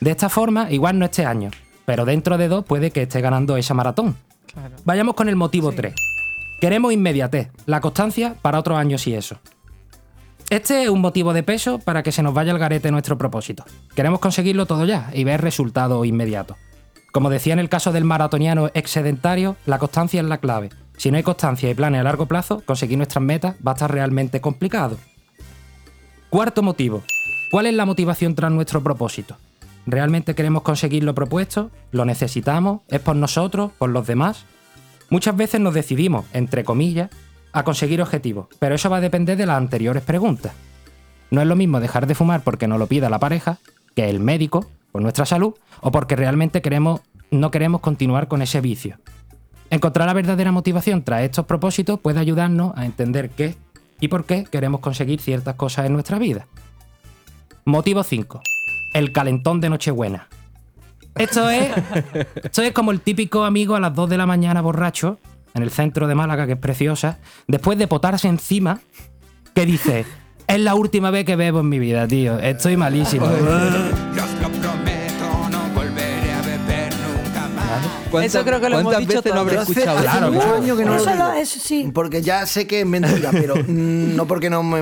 [0.00, 1.50] De esta forma, igual no este año,
[1.84, 4.16] pero dentro de dos puede que esté ganando esa maratón.
[4.84, 5.94] Vayamos con el motivo 3.
[6.60, 9.36] Queremos inmediatez, la constancia para otros años y eso.
[10.50, 13.64] Este es un motivo de peso para que se nos vaya el garete nuestro propósito.
[13.94, 16.56] Queremos conseguirlo todo ya y ver resultados inmediatos.
[17.14, 20.70] Como decía en el caso del maratoniano excedentario, la constancia es la clave.
[20.96, 23.92] Si no hay constancia y planes a largo plazo, conseguir nuestras metas va a estar
[23.92, 24.98] realmente complicado.
[26.28, 27.04] Cuarto motivo.
[27.52, 29.36] ¿Cuál es la motivación tras nuestro propósito?
[29.86, 31.70] ¿Realmente queremos conseguir lo propuesto?
[31.92, 32.80] ¿Lo necesitamos?
[32.88, 33.70] ¿Es por nosotros?
[33.78, 34.44] ¿Por los demás?
[35.08, 37.10] Muchas veces nos decidimos, entre comillas,
[37.52, 40.52] a conseguir objetivos, pero eso va a depender de las anteriores preguntas.
[41.30, 43.58] No es lo mismo dejar de fumar porque nos lo pida la pareja,
[43.94, 47.00] que el médico, por nuestra salud, o porque realmente queremos,
[47.32, 49.00] no queremos continuar con ese vicio.
[49.68, 53.56] Encontrar la verdadera motivación tras estos propósitos puede ayudarnos a entender qué
[53.98, 56.46] y por qué queremos conseguir ciertas cosas en nuestra vida.
[57.64, 58.40] Motivo 5.
[58.92, 60.28] El calentón de Nochebuena.
[61.16, 61.72] Esto es,
[62.44, 65.18] esto es como el típico amigo a las 2 de la mañana borracho,
[65.54, 68.78] en el centro de Málaga, que es preciosa, después de potarse encima,
[69.56, 70.06] que dice,
[70.46, 73.26] es la última vez que bebo en mi vida, tío, estoy malísimo.
[78.22, 80.62] Eso creo que lo hemos dicho veces no habré escuchado hace Claro, muchos claro.
[80.62, 81.32] años que no lo Eso lo- digo.
[81.32, 81.90] eso sí.
[81.94, 84.80] Porque ya sé que es mentira, pero mm, no porque no me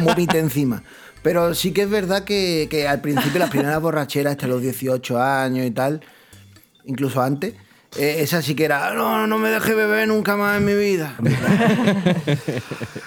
[0.00, 0.82] vomite encima.
[1.22, 5.20] Pero sí que es verdad que, que al principio las primeras borracheras, hasta los 18
[5.20, 6.00] años y tal,
[6.84, 7.54] incluso antes,
[7.96, 11.14] eh, esa sí que era, no, no me deje beber nunca más en mi vida.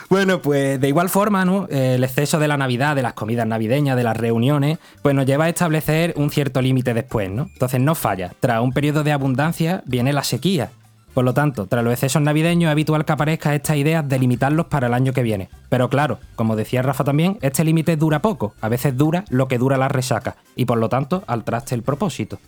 [0.09, 1.67] Bueno, pues de igual forma, ¿no?
[1.69, 5.45] El exceso de la Navidad, de las comidas navideñas, de las reuniones, pues nos lleva
[5.45, 7.49] a establecer un cierto límite después, ¿no?
[7.51, 8.31] Entonces no falla.
[8.39, 10.71] Tras un periodo de abundancia viene la sequía.
[11.13, 14.67] Por lo tanto, tras los excesos navideños es habitual que aparezca esta idea de limitarlos
[14.67, 15.49] para el año que viene.
[15.67, 19.57] Pero claro, como decía Rafa también, este límite dura poco, a veces dura lo que
[19.57, 22.39] dura la resaca, y por lo tanto al traste el propósito.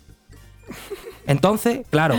[1.30, 2.16] Entonces, claro,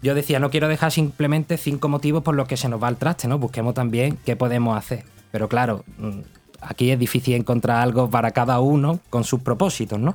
[0.00, 2.98] yo decía, no quiero dejar simplemente cinco motivos por los que se nos va al
[2.98, 3.36] traste, ¿no?
[3.40, 5.02] Busquemos también qué podemos hacer.
[5.32, 6.20] Pero claro, mm,
[6.60, 10.14] aquí es difícil encontrar algo para cada uno con sus propósitos, ¿no?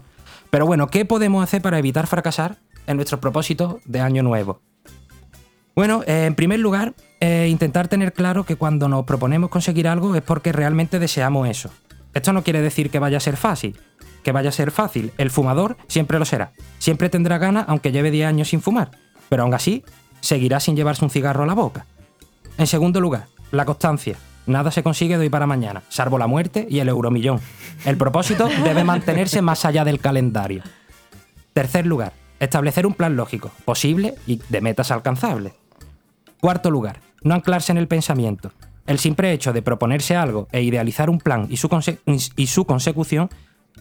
[0.49, 2.55] Pero bueno, ¿qué podemos hacer para evitar fracasar
[2.87, 4.61] en nuestros propósitos de año nuevo?
[5.75, 10.15] Bueno, eh, en primer lugar, eh, intentar tener claro que cuando nos proponemos conseguir algo
[10.15, 11.71] es porque realmente deseamos eso.
[12.13, 13.77] Esto no quiere decir que vaya a ser fácil,
[14.29, 15.11] que vaya a ser fácil.
[15.17, 16.51] El fumador siempre lo será.
[16.77, 18.91] Siempre tendrá ganas aunque lleve 10 años sin fumar.
[19.27, 19.83] Pero aún así,
[20.21, 21.87] seguirá sin llevarse un cigarro a la boca.
[22.59, 24.17] En segundo lugar, la constancia.
[24.45, 27.39] Nada se consigue de hoy para mañana, salvo la muerte y el euromillón.
[27.85, 30.61] El propósito debe mantenerse más allá del calendario.
[31.53, 35.53] Tercer lugar, establecer un plan lógico, posible y de metas alcanzables.
[36.39, 38.51] Cuarto lugar, no anclarse en el pensamiento.
[38.85, 41.97] El simple hecho de proponerse algo e idealizar un plan y su, conse-
[42.35, 43.29] y su consecución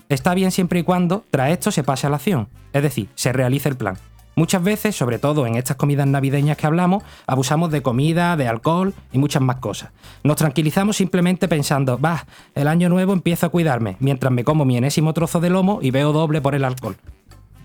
[0.09, 3.33] está bien siempre y cuando tras esto se pase a la acción, es decir, se
[3.33, 3.99] realice el plan.
[4.39, 8.95] Muchas veces, sobre todo en estas comidas navideñas que hablamos, abusamos de comida, de alcohol
[9.13, 9.91] y muchas más cosas.
[10.23, 14.77] Nos tranquilizamos simplemente pensando, va, el año nuevo empiezo a cuidarme, mientras me como mi
[14.77, 16.97] enésimo trozo de lomo y veo doble por el alcohol.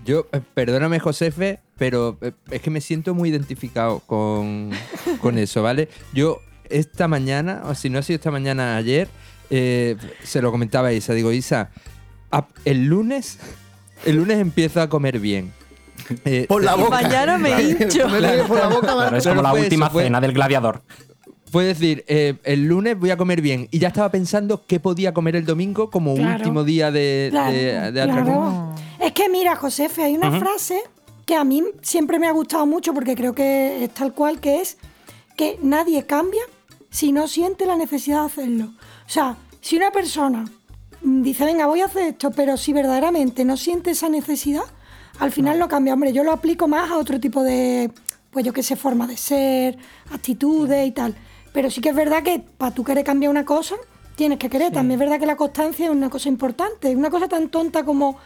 [0.04, 4.70] Yo, eh, perdóname, Josefe, pero eh, es que me siento muy identificado con,
[5.20, 5.88] con eso, ¿vale?
[6.12, 9.08] Yo esta mañana, o si no ha sido esta mañana, ayer,
[9.50, 11.14] eh, se lo comentaba a Isa.
[11.14, 11.70] Digo, Isa,
[12.38, 13.38] a- el lunes,
[14.04, 15.52] el lunes empiezo a comer bien.
[16.24, 17.00] Eh, Por la Y boca.
[17.02, 18.02] mañana me hincho.
[18.08, 20.82] Por la boca, es como la última eso, fue- cena del gladiador.
[21.50, 23.68] Fue decir, eh, el lunes voy a comer bien.
[23.70, 26.36] Y ya estaba pensando qué podía comer el domingo como Claro.
[26.38, 28.12] último día de, Claro, de, de claro.
[28.12, 28.74] atracón.
[28.98, 30.82] Es que mira, Josefe, hay una frase
[31.26, 34.60] que a mí siempre me ha gustado mucho porque creo que es tal cual que
[34.60, 34.78] es
[35.36, 36.42] que nadie cambia
[36.90, 38.64] si no siente la necesidad de hacerlo.
[39.06, 40.44] O sea, si una persona
[41.04, 44.64] dice, venga, voy a hacer esto, pero si verdaderamente no siente esa necesidad,
[45.20, 45.94] al final lo cambia.
[45.94, 47.90] Hombre, yo lo aplico más a otro tipo de,
[48.30, 49.78] pues yo qué sé, forma de ser,
[50.10, 51.14] actitudes y tal.
[51.52, 53.76] Pero sí que es verdad que para tú querer cambiar una cosa,
[54.16, 54.72] tienes que querer.
[54.72, 56.90] También es verdad que la constancia es una cosa importante.
[56.90, 58.16] Es una cosa tan tonta como,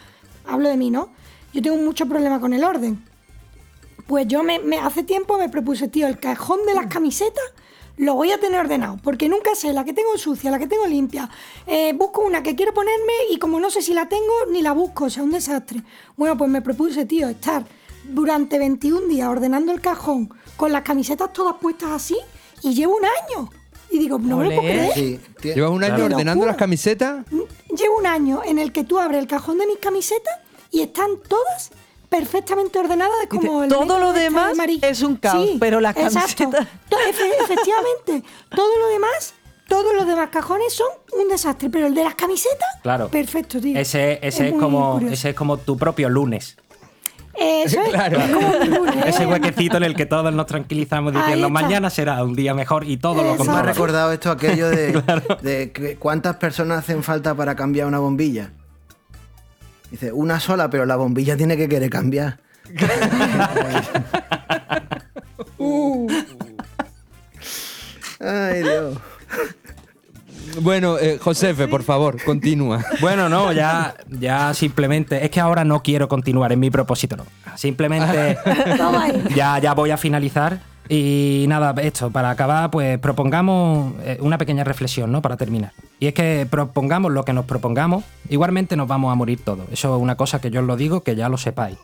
[0.47, 1.11] hablo de mí, ¿no?
[1.53, 3.03] Yo tengo mucho problema con el orden.
[4.07, 7.45] Pues yo me, me- hace tiempo me propuse, tío, el cajón de las camisetas
[7.99, 10.87] lo voy a tener ordenado, porque nunca sé la que tengo sucia, la que tengo
[10.87, 11.29] limpia.
[11.67, 14.73] Eh, busco una que quiero ponerme y como no sé si la tengo, ni la
[14.73, 15.83] busco, o sea, un desastre.
[16.17, 17.65] Bueno, pues me propuse, tío, estar
[18.05, 22.17] durante 21 días ordenando el cajón con las camisetas todas puestas así
[22.63, 23.51] y llevo un año.
[23.91, 24.93] Y digo, no me lo puedo creer.
[24.95, 26.15] Sí, ¿Llevas un año Claro.
[26.15, 27.25] ordenando las camisetas?
[27.31, 30.35] Llevo un año en el que tú abres el cajón de mis camisetas
[30.71, 31.71] y están todas
[32.09, 33.15] perfectamente ordenadas.
[33.25, 34.79] Es Dice, como el todo lo de demás Marie.
[34.83, 36.45] es un caos, pero la exacto.
[36.51, 38.23] camiseta- To- efe- efectivamente,
[38.55, 39.35] todo lo demás,
[39.69, 40.89] todos los demás cajones son
[41.21, 43.09] un desastre, pero el de las camisetas, Claro.
[43.09, 43.79] perfecto, tío.
[43.79, 45.15] Ese, ese es, muy como, curioso.
[45.15, 46.57] ese es como tu propio lunes.
[47.41, 48.19] Eso es, Claro.
[48.19, 52.35] es como lunes, Ese huequecito en el que todos nos tranquilizamos diciendo mañana será un
[52.35, 53.53] día mejor y todo lo Exacto.
[53.53, 55.01] Me ha recordado esto aquello de,
[55.43, 58.51] de que cuántas personas hacen falta para cambiar una bombilla.
[59.91, 62.39] Dice, una sola, pero la bombilla tiene que querer cambiar.
[68.21, 68.99] Ay, Dios.
[70.61, 72.85] Bueno, eh, Josefe, por favor, continúa.
[73.01, 75.25] Bueno, no, ya, ya simplemente.
[75.25, 77.27] Es que ahora no quiero continuar en mi propósito, no.
[77.57, 78.39] Simplemente
[79.35, 80.61] ya, ya voy a finalizar.
[80.89, 85.21] Y nada, esto, para acabar, pues propongamos eh, una pequeña reflexión, ¿no?
[85.21, 85.73] Para terminar.
[86.01, 89.67] Y es que propongamos lo que nos propongamos, igualmente nos vamos a morir todos.
[89.71, 91.77] Eso es una cosa que yo os lo digo, que ya lo sepáis.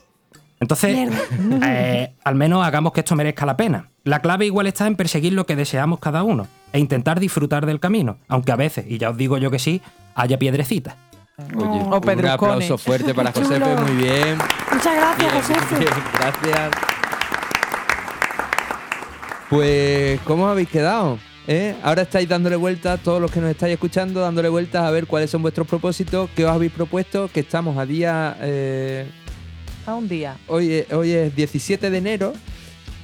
[0.61, 1.11] Entonces,
[1.67, 3.91] eh, al menos hagamos que esto merezca la pena.
[4.05, 7.81] La clave igual está en perseguir lo que deseamos cada uno e intentar disfrutar del
[7.81, 9.83] camino, aunque a veces, y ya os digo yo que sí,
[10.15, 10.97] haya piedrecitas.
[11.57, 13.67] Oye, O un aplauso fuerte para chulo.
[13.83, 14.39] muy bien.
[14.73, 15.79] Muchas gracias.
[15.79, 16.71] Bien, gracias.
[19.55, 21.17] Pues, ¿cómo os habéis quedado?
[21.47, 21.77] ¿Eh?
[21.85, 25.31] Ahora estáis dándole vueltas, todos los que nos estáis escuchando, dándole vueltas a ver cuáles
[25.31, 28.37] son vuestros propósitos, qué os habéis propuesto, que estamos a día...
[28.41, 29.07] eh,
[29.87, 30.37] A un día.
[30.49, 32.33] hoy, es- hoy es 17 de enero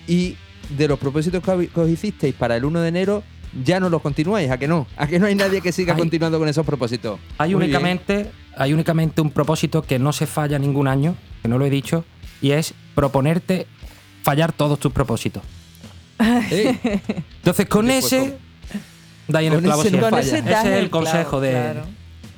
[0.09, 0.37] y
[0.77, 3.23] de los propósitos que, os hicisteis para el 1 de enero,
[3.65, 4.89] ya no los continuáis, ¿a que no?
[4.97, 7.21] ¿A que no hay nadie que siga continuando con esos propósitos?
[7.39, 7.77] Hay Muy bien.
[7.77, 11.71] únicamente, hay únicamente un propósito que no se falla ningún año, que no lo he
[11.71, 12.05] dicho,
[12.43, 13.69] y es proponerte
[14.25, 15.45] fallar todos tus propósitos.
[17.39, 18.37] Entonces, con ese,
[19.29, 20.01] da ahí en el clavo falla.
[20.11, 21.83] Con ese Ese es el el consejo clavo, de, claro.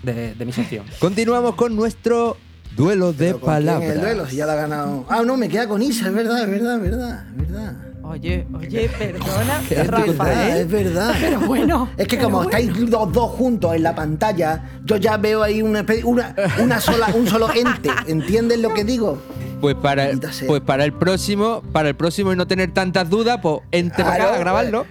[0.02, 0.84] de- de mi sección.
[0.98, 2.36] Continuamos con nuestro
[2.76, 3.90] Duelo de Pero ¿con quién palabras.
[3.92, 5.04] El duelo, si ya la ha ganado.
[5.10, 7.72] Ah, no, me queda con Isa, es verdad, es verdad, es verdad, es verdad.
[8.04, 10.56] Oye, oye, perdona, Qué Es verdad, Rafael.
[10.60, 11.14] es verdad.
[11.20, 11.88] Pero bueno.
[11.96, 12.50] Es que como bueno.
[12.50, 17.08] estáis los dos juntos en la pantalla, yo ya veo ahí una, una, una sola,
[17.14, 17.90] un solo ente.
[18.08, 19.22] ¿Entiendes lo que digo?
[19.62, 20.48] Pues para, sea.
[20.48, 23.60] pues para el próximo, para el próximo y no tener tantas dudas, pues
[23.94, 24.34] Claro.
[24.34, 24.86] a grabarlo.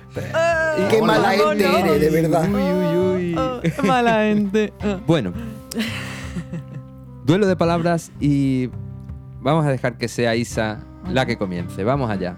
[0.90, 1.78] Qué mala no, ente no.
[1.78, 2.50] eres, de verdad.
[2.50, 3.36] Uy, uy, uy.
[3.38, 4.72] Oh, mala gente.
[4.82, 4.98] Ah.
[5.06, 5.34] Bueno.
[7.26, 8.70] Duelo de palabras y
[9.42, 11.84] vamos a dejar que sea Isa la que comience.
[11.84, 12.38] Vamos allá.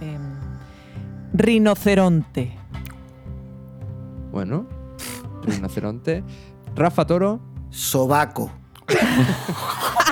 [0.00, 0.20] Em,
[1.32, 2.52] rinoceronte.
[4.32, 4.66] Bueno.
[5.44, 6.24] Rinoceronte.
[6.74, 7.40] Rafa Toro.
[7.70, 8.50] Sobaco.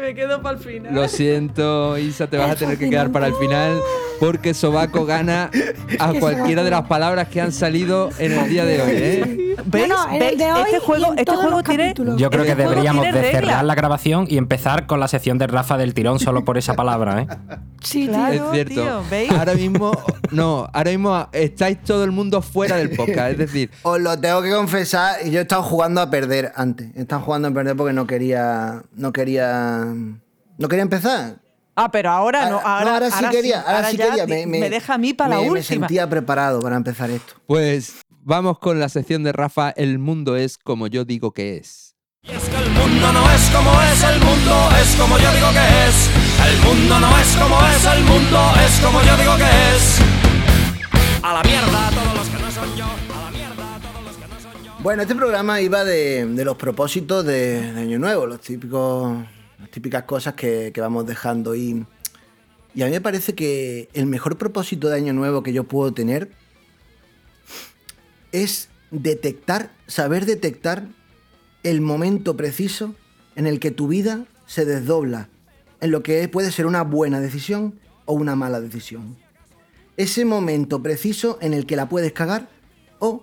[0.00, 0.94] Me quedo para el final.
[0.94, 3.78] Lo siento, Isa, te vas a tener que quedar para el final
[4.20, 5.50] porque Sobaco gana
[5.98, 9.56] a cualquiera de las palabras que han salido en el día de hoy, ¿eh?
[9.72, 11.94] Este juego, este juego tiene.
[12.16, 15.76] Yo creo que Este deberíamos cerrar la grabación y empezar con la sección de Rafa
[15.76, 17.26] del tirón solo por esa palabra, ¿eh?
[17.82, 18.08] Sí.
[18.08, 18.34] Claro.
[18.34, 18.82] Es cierto.
[18.82, 19.30] tío, ¿veis?
[19.30, 19.92] Ahora mismo,
[20.30, 23.32] no, ahora mismo estáis todo el mundo fuera del podcast.
[23.32, 26.88] Es decir, Os lo tengo que confesar, yo he estado jugando a perder antes.
[26.96, 28.82] He estado jugando a perder porque no quería.
[28.94, 29.83] No quería.
[29.84, 31.40] No quería empezar.
[31.76, 32.60] Ah, pero ahora no.
[32.60, 34.26] Ahora, ahora sí quería, ahora, sí quería.
[34.26, 35.64] di- Me, deja a mí para me- la Me última.
[35.88, 37.34] sentía preparado para empezar esto.
[37.46, 39.70] pues vamos con la sección de Rafa.
[39.70, 41.94] El mundo es como yo digo que es.
[42.22, 45.48] Y es que el mundo no es como es, el mundo es como yo digo
[45.50, 46.10] que es.
[46.48, 49.98] El mundo no es como es, el mundo es como yo digo que es.
[51.22, 54.28] A la mierda todos los que no son yo, a la mierda todos los que
[54.28, 54.72] no son yo.
[54.80, 59.18] Bueno, este programa iba de, de los propósitos de, de Año Nuevo, los típicos,
[59.58, 61.54] las típicas cosas que, vamos dejando.
[61.54, 61.86] Y,
[62.74, 65.92] y a mí me parece que el mejor propósito de Año Nuevo que yo puedo
[65.92, 66.30] tener
[68.32, 70.88] es detectar, saber detectar
[71.62, 72.94] el momento preciso
[73.36, 75.28] en el que tu vida se desdobla
[75.84, 79.18] en lo que puede ser una buena decisión o una mala decisión.
[79.98, 82.48] Ese momento preciso en el que la puedes cagar
[83.00, 83.22] o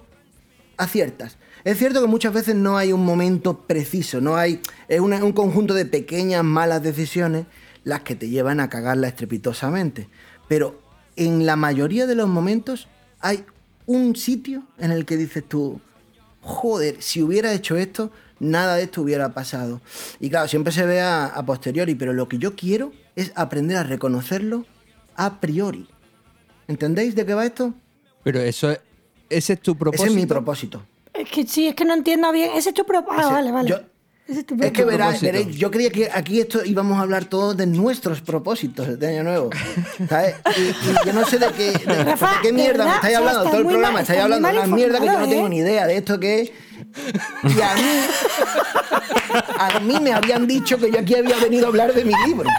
[0.77, 1.37] aciertas.
[1.63, 5.31] Es cierto que muchas veces no hay un momento preciso, no hay es una- un
[5.33, 7.45] conjunto de pequeñas malas decisiones
[7.83, 10.07] las que te llevan a cagarla estrepitosamente.
[10.47, 10.79] Pero
[11.15, 12.87] en la mayoría de los momentos
[13.19, 13.43] hay
[13.85, 15.79] un sitio en el que dices tú,
[16.41, 19.81] joder, si hubiera hecho esto, nada de esto hubiera pasado.
[20.19, 23.77] Y claro, siempre se ve a, a posteriori, pero lo que yo quiero es aprender
[23.77, 24.65] a reconocerlo
[25.15, 25.87] a priori.
[26.67, 27.73] ¿Entendéis de qué va esto?
[28.23, 28.79] Pero eso es,
[29.29, 30.03] ese es tu propósito.
[30.05, 30.83] Ese es mi propósito.
[31.21, 32.51] Es que sí, es que no entiendo bien.
[32.55, 33.21] Ese es tu propósito.
[33.21, 33.69] Ah, Ese- vale, vale.
[33.69, 33.79] yo-
[34.27, 34.87] Ese es tu Es que propósito.
[34.87, 35.25] verá- propósito.
[35.31, 39.23] veréis, yo creía que aquí esto íbamos a hablar todos de nuestros propósitos de Año
[39.23, 39.49] Nuevo.
[40.07, 40.35] ¿sabes?
[40.57, 43.17] Y, y yo no sé de qué, de, Rafa, de qué de mierda me estáis
[43.17, 43.91] hablando todo el programa.
[43.93, 45.49] mal- estáis hablando de una mierda que yo no tengo ¿eh?
[45.49, 46.51] ni idea de esto que es.
[47.43, 48.01] Y a mí,
[49.57, 52.49] a mí me habían dicho que yo aquí había venido a hablar de mi libro.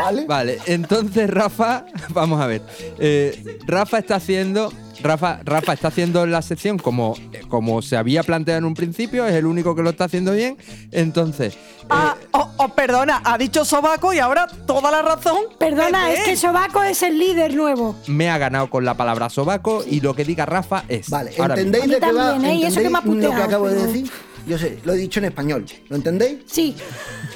[0.00, 0.24] ¿Vale?
[0.26, 2.62] Vale, entonces Rafa, vamos a ver.
[2.98, 4.72] Eh, Rafa está haciendo.
[5.02, 7.16] Rafa, Rafa está haciendo la sección como,
[7.48, 10.56] como se había planteado en un principio, es el único que lo está haciendo bien.
[10.90, 11.56] Entonces,
[11.90, 15.36] Ah, oh, oh, perdona, ha dicho sobaco y ahora toda la razón.
[15.58, 17.96] Perdona, es que Sobaco es el líder nuevo.
[18.06, 21.10] me ha ganado con la palabra sobaco y lo que diga Rafa es.
[21.10, 22.30] Vale, ahora ¿entendéis de mí va?
[22.30, 22.54] también, ¿eh?
[22.54, 24.10] Y eso que me ha ¿Entendéis lo que puteado, acabo de pero- decir?
[24.46, 25.64] Yo sé, lo he dicho en español.
[25.88, 26.38] ¿Lo entendéis?
[26.46, 26.74] Sí,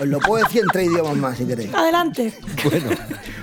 [0.01, 1.73] Os lo puedo decir en tres idiomas más si queréis.
[1.73, 2.33] adelante.
[2.64, 2.90] Bueno,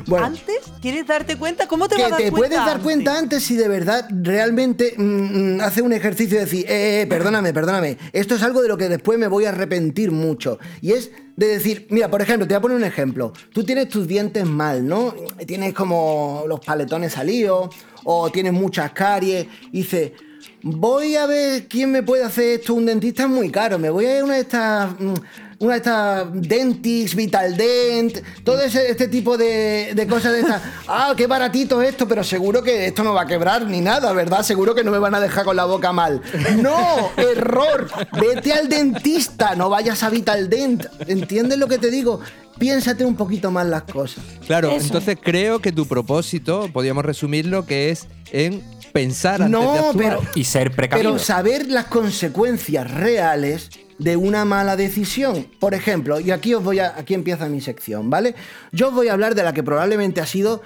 [0.06, 0.60] Bueno, ¿Antes?
[0.82, 1.66] ¿Quieres darte cuenta?
[1.68, 2.48] ¿Cómo te vas que a dar te cuenta?
[2.50, 6.66] puedes dar cuenta antes si de verdad realmente mm, mm, hace un ejercicio de decir,
[6.68, 10.12] eh, eh, perdóname, perdóname, esto es algo de lo que después me voy a arrepentir
[10.12, 10.60] mucho.
[10.82, 13.32] Y es de decir, mira, por ejemplo, te voy a poner un ejemplo.
[13.54, 15.16] Tú tienes tus dientes mal, ¿no?
[15.48, 17.74] Tienes como los paletones salidos
[18.04, 20.12] o tienes muchas caries y dices...
[20.64, 22.74] Voy a ver quién me puede hacer esto.
[22.74, 23.78] Un dentista es muy caro.
[23.78, 24.92] Me voy a ir a una de estas.
[25.00, 25.14] mm,
[25.60, 30.62] Una de estas Dentix, Vital Dent, todo ese, este tipo de, de cosas de estas.
[30.88, 34.44] Ah, qué baratito esto, pero seguro que esto no va a quebrar ni nada, ¿verdad?
[34.44, 36.22] Seguro que no me van a dejar con la boca mal.
[36.58, 37.90] No, error.
[38.20, 40.86] Vete al dentista, no vayas a Vital Dent.
[41.08, 42.20] ¿Entiendes lo que te digo?
[42.58, 44.24] Piénsate un poquito más las cosas.
[44.46, 44.86] claro, Eso.
[44.88, 48.62] entonces creo que tu propósito, podríamos resumirlo, que es en
[48.94, 49.96] pensar antes de No, actuar.
[50.20, 51.12] pero Y ser precavido.
[51.12, 53.70] Pero saber las consecuencias reales
[54.00, 55.48] de una mala decisión.
[55.60, 58.36] Por ejemplo, y aquí os voy a, aquí empieza mi sección, ¿vale?
[58.72, 60.62] Yo os voy a hablar de la que probablemente ha sido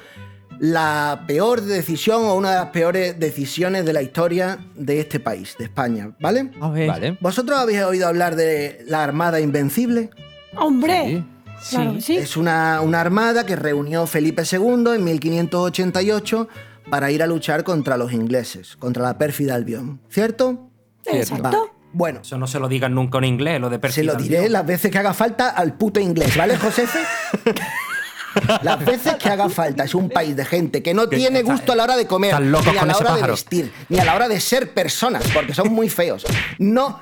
[0.60, 5.56] la peor decisión o una de las peores decisiones de la historia de este país,
[5.60, 6.50] de España, ¿vale?
[6.60, 6.88] A ver.
[6.88, 7.18] Vale.
[7.22, 10.10] ¿Vosotros habéis oído hablar de la Armada Invencible?
[10.56, 11.24] Hombre.
[11.62, 11.76] Sí.
[11.76, 12.18] Claro, sí.
[12.18, 16.48] Es una, una armada que reunió Felipe II en 1588
[16.90, 20.70] para ir a luchar contra los ingleses, contra la pérfida Albión, ¿cierto?
[21.06, 21.20] Vale.
[21.20, 21.74] Exacto.
[21.94, 24.52] Bueno, Eso no se lo digan nunca en inglés, lo de se lo diré perfilación.
[24.52, 27.00] las veces que haga falta al puto inglés, ¿vale, Josefe?
[28.62, 29.84] Las veces que haga falta.
[29.84, 32.40] Es un país de gente que no Que tiene gusto a la hora de comer,
[32.40, 35.70] ni a la hora de vestir, ni a la hora de ser personas, porque son
[35.70, 36.26] muy feos.
[36.60, 37.00] No.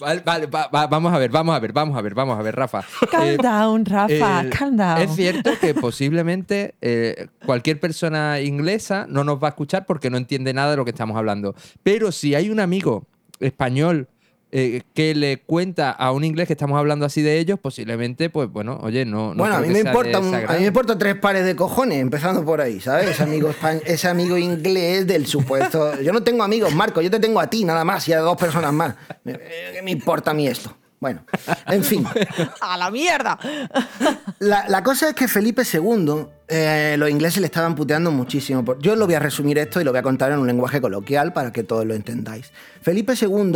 [0.00, 2.42] Vale, vale, va- va- vamos a ver, vamos a ver, vamos a ver, vamos a
[2.42, 2.84] ver, Rafa.
[3.10, 4.98] Calm Eh, down, Rafa, calm down.
[5.02, 10.16] Es cierto que posiblemente eh, cualquier persona inglesa no nos va a escuchar porque no
[10.16, 11.54] entiende nada de lo que estamos hablando.
[11.82, 13.06] Pero si hay un amigo
[13.40, 14.08] español
[14.52, 18.50] eh, que le cuenta a un inglés que estamos hablando así de ellos, posiblemente, pues
[18.50, 19.34] bueno, oye, no.
[19.34, 21.98] no bueno, a mí, me importa un- a mí me importa tres pares de cojones,
[22.00, 23.10] empezando por ahí, ¿sabes?
[23.10, 23.50] Ese amigo,
[23.86, 26.00] ese amigo inglés del supuesto.
[26.02, 28.36] Yo no tengo amigos, Marco, yo te tengo a ti nada más y a dos
[28.36, 28.94] personas más.
[29.24, 30.76] Me- eh, ¿Qué me importa a mí esto?
[31.00, 31.24] Bueno,
[31.66, 32.06] en fin.
[32.60, 33.36] ¡A la mierda!
[34.38, 38.64] La, la cosa es que Felipe II, eh, los ingleses le estaban puteando muchísimo.
[38.64, 40.80] Por- Yo lo voy a resumir esto y lo voy a contar en un lenguaje
[40.80, 42.52] coloquial para que todos lo entendáis.
[42.82, 43.52] Felipe II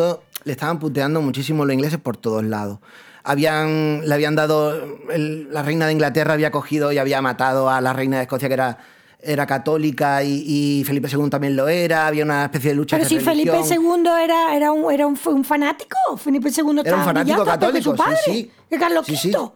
[0.47, 2.79] le estaban puteando muchísimo los ingleses por todos lados.
[3.25, 4.73] Habían, le habían dado,
[5.11, 8.47] el- la reina de Inglaterra había cogido y había matado a la reina de Escocia
[8.49, 8.79] que era,
[9.21, 12.07] era católica y, y Felipe II también lo era.
[12.07, 13.83] Había una especie de lucha Pero de si Felipe religión.
[14.05, 17.97] II era, era, un, era un, un fanático, Felipe II Era un fanático católico, su
[17.97, 18.51] padre, sí, sí.
[18.71, 19.31] que Carlos sí, sí.
[19.35, 19.51] V.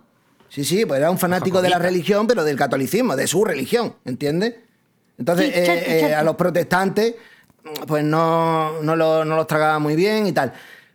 [0.48, 3.94] Sí, sí, pues era un fanático de la religión, pero del catolicismo, de su religión,
[4.04, 4.56] ¿entiendes?
[5.16, 6.16] Entonces, Sí, eh, cierto, eh, cierto.
[6.18, 7.14] a los protestantes,
[7.86, 10.52] pues no, no, lo- no los tragaba muy bien y tal.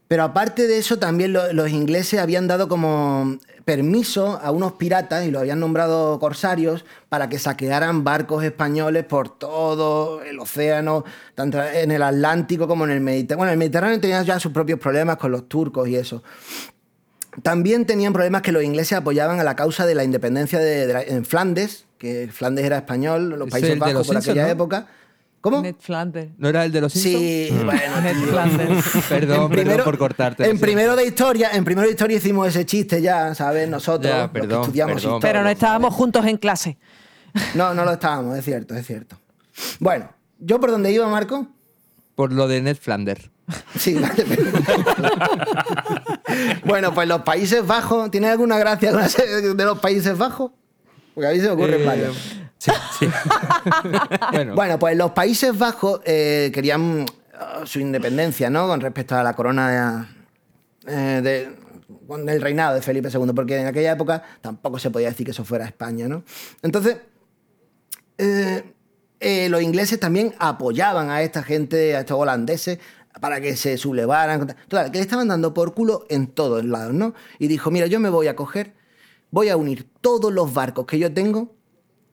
[0.08, 5.26] Pero aparte de eso, también lo- los ingleses habían dado como permiso a unos piratas,
[5.26, 11.04] y los habían nombrado corsarios, para que saquearan barcos españoles por todo el océano,
[11.34, 13.38] tanto en el Atlántico como en el Mediterráneo.
[13.40, 16.22] Bueno, el Mediterráneo tenía ya sus propios problemas con los turcos y eso.
[17.42, 20.94] También tenían problemas que los ingleses apoyaban a la causa de la independencia de, de
[20.94, 24.50] la- en Flandes, que Flandes era español, los Es Países Bajos por aquella ¿no?
[24.50, 24.88] época.
[25.46, 25.62] ¿Cómo?
[25.62, 26.32] Ned Flanders.
[26.40, 27.24] ¿No era el de los Simpsons?
[27.24, 27.66] Sí, Mm.
[27.66, 28.02] bueno.
[28.02, 28.16] Ned.
[28.16, 28.86] Flanders.
[29.10, 30.50] Perdón, perdón por cortarte.
[30.50, 33.70] En primero de historia, en primero de historia hicimos ese chiste ya, ¿sabes?
[33.70, 34.98] Nosotros, Ya, los que estudiamos perdón.
[35.18, 35.20] historia.
[35.22, 36.78] Pero no estábamos juntos en clase.
[37.54, 39.18] No, no lo estábamos, es cierto, es cierto.
[39.80, 41.48] Bueno, ¿yo por dónde iba, Marco?
[42.16, 43.30] Por lo de Ned Flanders.
[43.78, 44.26] Sí, vale.
[46.66, 50.52] bueno, pues los Países Bajos, ¿tiene alguna gracia de los Países Bajos?
[51.14, 52.36] Porque a mí se me ocurren Eh, varios.
[54.56, 58.68] Bueno, pues los Países Bajos eh, querían uh, su independencia, ¿no?
[58.68, 60.10] Con respecto a la corona
[60.88, 61.56] eh, de,
[62.08, 65.32] con el reinado de Felipe II, porque en aquella época tampoco se podía decir que
[65.32, 66.24] eso fuera España, ¿no?
[66.62, 66.98] Entonces,
[68.18, 68.64] eh,
[69.20, 72.80] eh, los ingleses también apoyaban a esta gente, a estos holandeses,
[73.20, 74.56] para que se sublevaran.
[74.68, 77.14] Total, que le estaban dando por culo en todos lados, ¿no?
[77.40, 78.74] Y dijo, mira, yo me voy a coger,
[79.32, 81.55] voy a unir todos los barcos que yo tengo,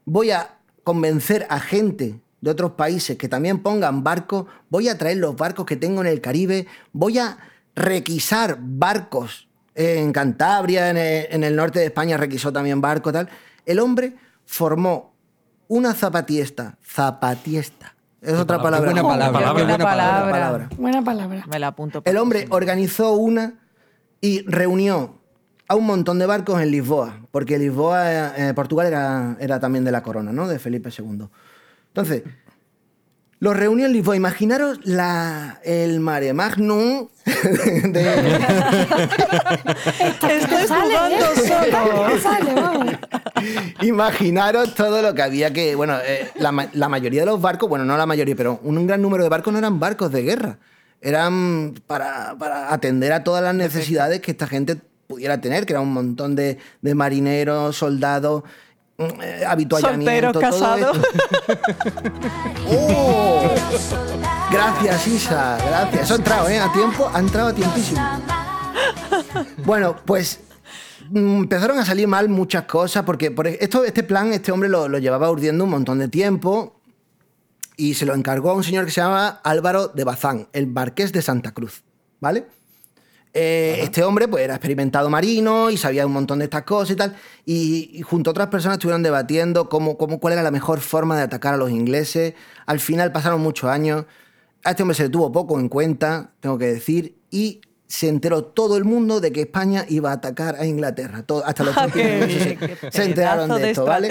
[0.05, 5.18] voy a convencer a gente de otros países que también pongan barcos, voy a traer
[5.18, 7.38] los barcos que tengo en el Caribe, voy a
[7.74, 13.28] requisar barcos en Cantabria, en el, norte de España requisó también barcos, tal.
[13.64, 15.14] El hombre formó
[15.68, 19.64] una zapatiesta, zapatiesta, es otra palabra, buena palabra, Palabra.
[19.64, 20.68] buena palabra.
[20.76, 21.44] Buena palabra.
[21.48, 22.03] Me la apunto.
[22.05, 23.55] El hombre organizó una
[24.20, 25.21] y reunió
[25.72, 29.90] a un montón de barcos en Lisboa, porque Lisboa, eh, Portugal, era, era también de
[29.90, 30.46] la corona, ¿no?
[30.46, 31.28] De Felipe II.
[31.88, 32.24] Entonces,
[33.38, 34.14] los reunió en Lisboa.
[34.14, 38.00] Imaginaros la, el mare magnum de,
[40.10, 41.48] Estoy Sale, jugando ¿eh?
[41.48, 42.20] solo.
[42.20, 42.94] Sale, vamos.
[43.80, 45.74] Imaginaros todo lo que había que.
[45.74, 49.00] Bueno, eh, la, la mayoría de los barcos, bueno, no la mayoría, pero un gran
[49.00, 50.58] número de barcos no eran barcos de guerra.
[51.00, 54.76] Eran para, para atender a todas las necesidades que esta gente
[55.12, 58.42] pudiera tener, que era un montón de, de marineros, soldados,
[58.96, 60.06] mm, eh, habituallamiento.
[60.06, 60.98] Solteros, todo casados.
[62.70, 63.54] ¡Oh!
[64.50, 66.04] Gracias, Isa, gracias.
[66.04, 66.58] Eso ha entrado, ¿eh?
[66.58, 68.00] A tiempo, ha entrado a tiempísimo.
[69.66, 70.40] Bueno, pues
[71.10, 74.88] mm, empezaron a salir mal muchas cosas, porque por esto, este plan, este hombre lo,
[74.88, 76.80] lo llevaba urdiendo un montón de tiempo
[77.76, 81.12] y se lo encargó a un señor que se llama Álvaro de Bazán, el marqués
[81.12, 81.82] de Santa Cruz,
[82.18, 82.46] ¿vale?
[83.35, 86.97] Eh, este hombre pues era experimentado marino y sabía un montón de estas cosas y
[86.97, 87.16] tal,
[87.47, 91.16] y, y junto a otras personas estuvieron debatiendo cómo, cómo, cuál era la mejor forma
[91.16, 92.35] de atacar a los ingleses.
[92.66, 94.05] Al final pasaron muchos años,
[94.64, 98.45] a este hombre se le tuvo poco en cuenta, tengo que decir, y se enteró
[98.45, 101.22] todo el mundo de que España iba a atacar a Inglaterra.
[101.22, 104.09] Todo- hasta los Qué ingleses se- se enteraron de esto, ¿vale?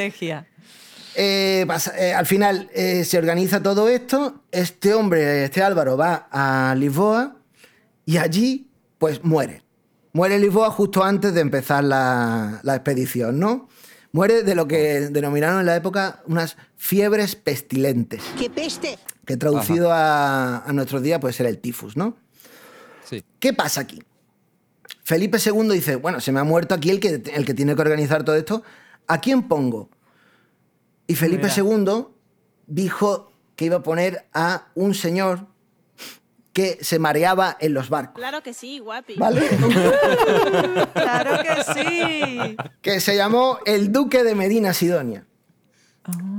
[1.15, 4.41] Eh, pasa- eh, al final eh, se organiza todo esto.
[4.51, 7.35] Este hombre, este Álvaro, va a Lisboa
[8.05, 8.67] y allí,
[9.01, 9.63] pues muere.
[10.13, 13.67] Muere en Lisboa justo antes de empezar la, la expedición, ¿no?
[14.11, 18.21] Muere de lo que denominaron en la época unas fiebres pestilentes.
[18.37, 18.99] ¡Qué peste!
[19.25, 22.15] que traducido a, a nuestros días puede ser el tifus, ¿no?
[23.03, 23.25] Sí.
[23.39, 24.03] ¿Qué pasa aquí?
[25.03, 27.81] Felipe II dice, bueno, se me ha muerto aquí el que, el que tiene que
[27.81, 28.61] organizar todo esto,
[29.07, 29.89] ¿a quién pongo?
[31.07, 32.05] Y Felipe II
[32.67, 35.47] dijo que iba a poner a un señor
[36.53, 39.15] que se mareaba en los barcos, Claro que sí, guapi.
[39.15, 39.41] ¿vale?
[40.93, 42.57] Claro que sí.
[42.81, 45.25] que se llamó el Duque de Medina Sidonia.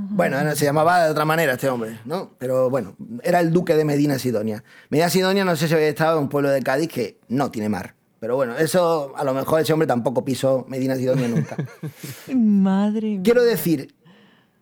[0.09, 2.35] Bueno, no, se llamaba de otra manera este hombre, ¿no?
[2.37, 4.63] Pero bueno, era el Duque de Medina Sidonia.
[4.89, 7.69] Medina Sidonia, no sé si había estado en un pueblo de Cádiz que no tiene
[7.69, 7.95] mar.
[8.19, 11.55] Pero bueno, eso a lo mejor ese hombre tampoco pisó Medina Sidonia nunca.
[12.33, 13.21] Madre mía.
[13.23, 13.95] Quiero decir,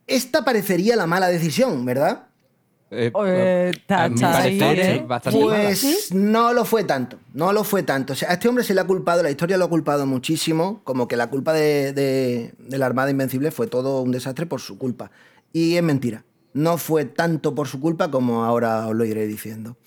[0.08, 2.28] esta parecería la mala decisión, ¿verdad?
[2.94, 4.96] Eh, Eh, a mi tacha, parecer, ¿eh?
[4.98, 5.64] es bastante mala.
[5.64, 8.14] Pues no lo fue tanto, no lo fue tanto.
[8.14, 10.82] O sea, a este hombre se le ha culpado, la historia lo ha culpado muchísimo,
[10.84, 14.60] como que la culpa de, de- de la Armada Invencible fue todo un desastre por
[14.60, 15.10] su culpa.
[15.54, 19.78] Y es mentira, no fue tanto por su culpa como ahora os lo iré diciendo.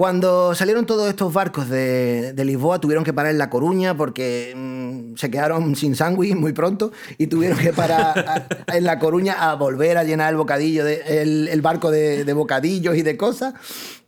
[0.00, 5.16] Cuando salieron todos estos barcos de, Lisboa, tuvieron que parar en La Coruña porque mm,
[5.16, 9.98] se quedaron sin sándwich muy pronto y tuvieron que parar en La Coruña a volver
[9.98, 13.52] a llenar el bocadillo, de- el, barco de, bocadillos y de cosas,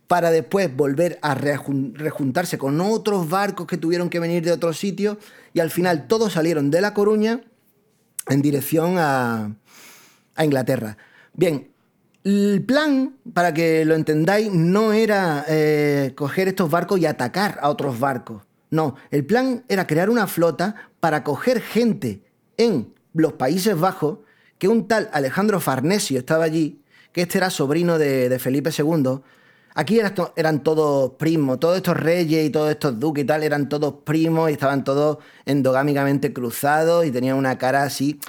[0.07, 5.17] para después volver a rejuntarse con otros barcos que tuvieron que venir de otros sitios
[5.53, 7.41] y al final todos salieron de La Coruña
[8.29, 9.53] en dirección a
[10.43, 10.97] Inglaterra.
[11.33, 11.72] Bien,
[12.23, 17.69] el plan, para que lo entendáis, no era eh, coger estos barcos y atacar a
[17.69, 18.43] otros barcos.
[18.69, 22.23] No, el plan era crear una flota para coger gente
[22.57, 24.19] en los Países Bajos,
[24.57, 29.19] que un tal Alejandro Farnesio estaba allí, que este era sobrino de, Felipe II.
[29.75, 33.67] Aquí eran, eran todos primos, todos estos reyes y todos estos duques y tal, eran
[33.69, 38.19] todos primos y estaban todos endogámicamente cruzados y tenían una cara así.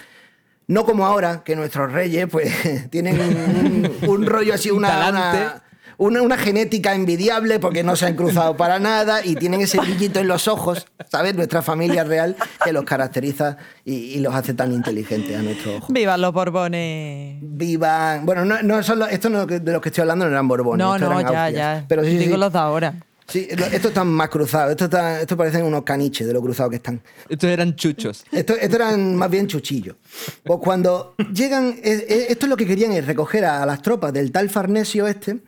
[0.66, 2.50] No como ahora, que nuestros reyes pues
[2.90, 5.62] tienen un, un rollo así, una, una,
[5.98, 10.20] una- una genética envidiable porque no se han cruzado para nada y tienen ese brillito
[10.20, 11.34] en los ojos, ¿sabes?
[11.34, 12.34] Nuestra familia real
[12.64, 15.90] que los caracteriza y, y los hace tan inteligentes a nuestros ojos.
[15.92, 17.38] Vivan los Borbones.
[17.42, 18.24] Vivan.
[18.26, 20.78] Bueno, no, no son los- esto no, de los que estoy hablando no eran Borbones.
[20.78, 21.52] No, no, eran ya, Austrias.
[21.80, 21.84] ya.
[21.88, 22.40] Pero sí, Digo sí.
[22.40, 22.94] los de ahora.
[23.26, 24.72] Sí, estos están más cruzados.
[24.72, 27.00] Estos, están- estos parecen unos caniches de lo cruzados que están.
[27.28, 28.24] Estos eran chuchos.
[28.30, 29.96] Esto, esto eran más bien chuchillos.
[30.42, 34.12] Pues cuando llegan, eh, eh, esto es lo que querían es recoger a, las tropas
[34.12, 35.38] del tal Farnesio este,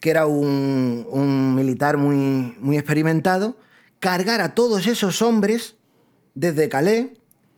[0.00, 3.56] que era un, un militar muy, muy experimentado,
[4.00, 5.76] cargar a todos esos hombres
[6.34, 7.08] desde Calais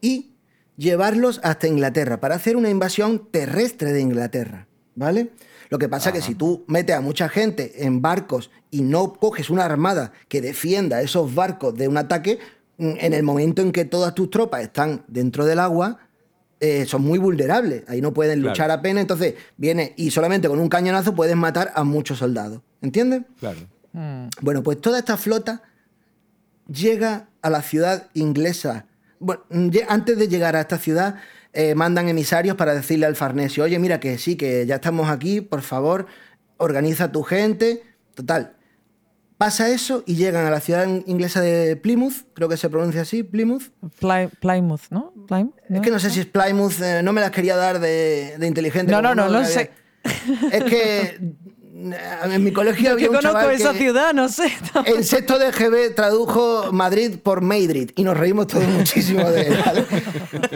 [0.01, 0.33] y
[0.77, 5.31] llevarlos hasta Inglaterra para hacer una invasión terrestre de Inglaterra, ¿vale?
[5.69, 9.13] Lo que pasa es que si tú metes a mucha gente en barcos y no
[9.15, 12.39] coges una armada que defienda esos barcos de un ataque,
[12.79, 15.99] mm, en el momento en que todas tus tropas están dentro del agua,
[16.61, 17.83] eh, son muy vulnerables.
[17.89, 18.51] Ahí no pueden Claro.
[18.53, 19.03] luchar apenas.
[19.03, 22.61] Entonces, viene y solamente con un cañonazo puedes matar a muchos soldados.
[22.81, 23.23] ¿Entiendes?
[23.41, 23.59] Claro.
[24.43, 25.63] Bueno, pues toda esta flota
[26.69, 28.87] llega a la ciudad inglesa.
[29.19, 31.17] Bueno, lle- antes de llegar a esta ciudad,
[31.57, 35.41] eh, mandan emisarios para decirle al Farnesio, oye, mira que sí, que ya estamos aquí,
[35.41, 36.07] por favor,
[36.59, 37.83] organiza tu gente.
[38.15, 38.53] Total.
[39.39, 43.23] Pasa eso y llegan a la ciudad inglesa de Plymouth, creo que se pronuncia así,
[43.23, 43.65] Plymouth.
[44.01, 45.13] Ply- Plymouth, ¿no?
[45.29, 48.37] Plymouth, Es que no sé si es Plymouth, eh, no me las quería dar de,
[48.39, 48.91] de inteligente.
[48.93, 49.71] No, no, no, no que sé.
[50.53, 51.19] Es que
[51.79, 54.51] en mi colegio había un conozco chaval esa que- ciudad, no sé.
[54.87, 59.59] En sexto de GB tradujo Madrid por Madrid y nos reímos todos muchísimo de él,
[59.65, 59.85] ¿vale?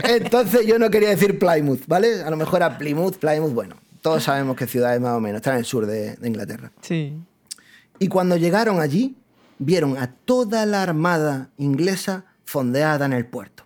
[0.04, 2.22] Entonces yo no quería decir Plymouth, ¿vale?
[2.22, 3.76] A lo mejor era Plymouth, Plymouth, bueno.
[4.00, 6.72] Todos sabemos qué ciudad es más o menos, está en el sur de, de Inglaterra.
[6.80, 7.12] Sí.
[7.98, 9.14] Y cuando llegaron allí,
[9.58, 13.64] vieron a toda la armada inglesa fondeada en el puerto.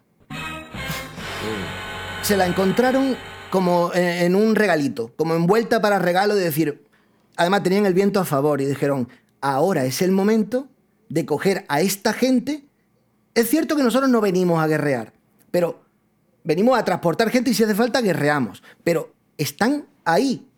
[2.23, 3.17] Se la encontraron
[3.51, 6.83] como en un regalito, como envuelta para regalo de decir,
[7.37, 9.09] además tenían el viento a favor y dijeron,
[9.41, 10.69] ahora es el momento
[11.09, 12.65] de coger a esta gente.
[13.35, 15.13] Es cierto que nosotros no venimos a guerrear,
[15.51, 15.83] pero
[16.45, 20.49] venimos a transportar gente y si hace falta guerreamos, pero están ahí.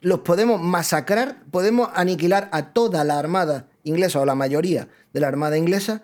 [0.00, 5.28] Los podemos masacrar, podemos aniquilar a toda la armada inglesa o la mayoría de la
[5.28, 6.02] armada inglesa.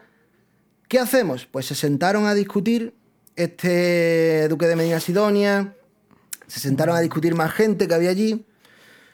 [0.88, 1.46] ¿Qué hacemos?
[1.46, 2.94] Pues se sentaron a discutir
[3.36, 5.76] este duque de Medina Sidonia,
[6.46, 8.46] se sentaron a discutir más gente que había allí.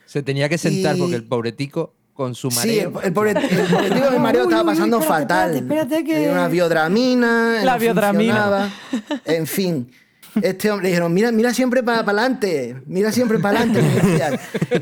[0.07, 3.01] Se tenía que sentar Y- porque el pobretico con su Sí, el, mareo.
[3.05, 5.55] el pobre, el mareo Uy, estaba uy, uy, pasando espérate, fatal.
[5.55, 8.73] espérate, espérate que- Tenía una biodramina, La no biodramina.
[9.25, 9.91] En fin.
[10.41, 13.81] Este hombre dijeron, mira, mira siempre para adelante, mira siempre para adelante.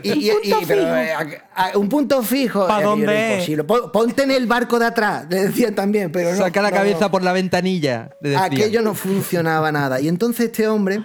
[0.03, 0.32] Y, y-
[0.67, 2.67] pero, eh, a- a- un punto fijo.
[2.67, 3.32] ¿Pa aquello era dónde?
[3.36, 3.63] imposible.
[3.63, 6.38] Ponte en el barco de atrás, le decían también, pero no.
[6.38, 7.11] Saca la no, cabeza no.
[7.11, 8.09] por la ventanilla.
[8.21, 8.51] le decían.
[8.51, 10.01] Aquello no funcionaba nada.
[10.01, 11.01] Y entonces este hombre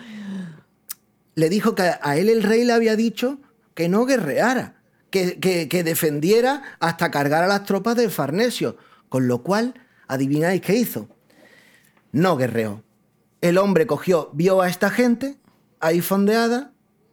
[1.35, 3.39] le dijo que a él el rey le había dicho
[3.75, 4.77] que no guerreara,
[5.11, 8.77] que, que- defendiera hasta cargar a las tropas del Farnesio.
[9.09, 9.75] Con lo cual,
[10.07, 11.09] adivináis qué hizo.
[12.13, 12.83] No guerreó.
[13.41, 15.37] El hombre cogió, vio a esta gente
[15.81, 16.73] ahí fondeada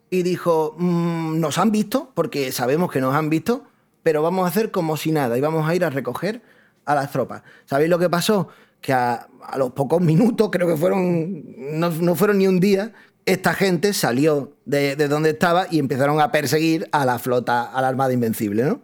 [0.10, 3.64] y dijo, "Mm, nos han visto, porque sabemos que nos han visto,
[4.04, 6.42] pero vamos a hacer como si nada y vamos a ir a recoger
[6.86, 7.44] a las tropas.
[7.66, 8.48] ¿Sabéis lo que pasó?
[8.82, 11.44] Que a, a los pocos minutos, creo que fueron,
[11.80, 12.94] no, no fueron ni un día,
[13.28, 17.82] esta gente salió de, de donde estaba y empezaron a perseguir a la flota, a
[17.82, 18.82] la Armada Invencible, ¿no?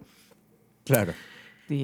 [0.84, 1.12] Claro.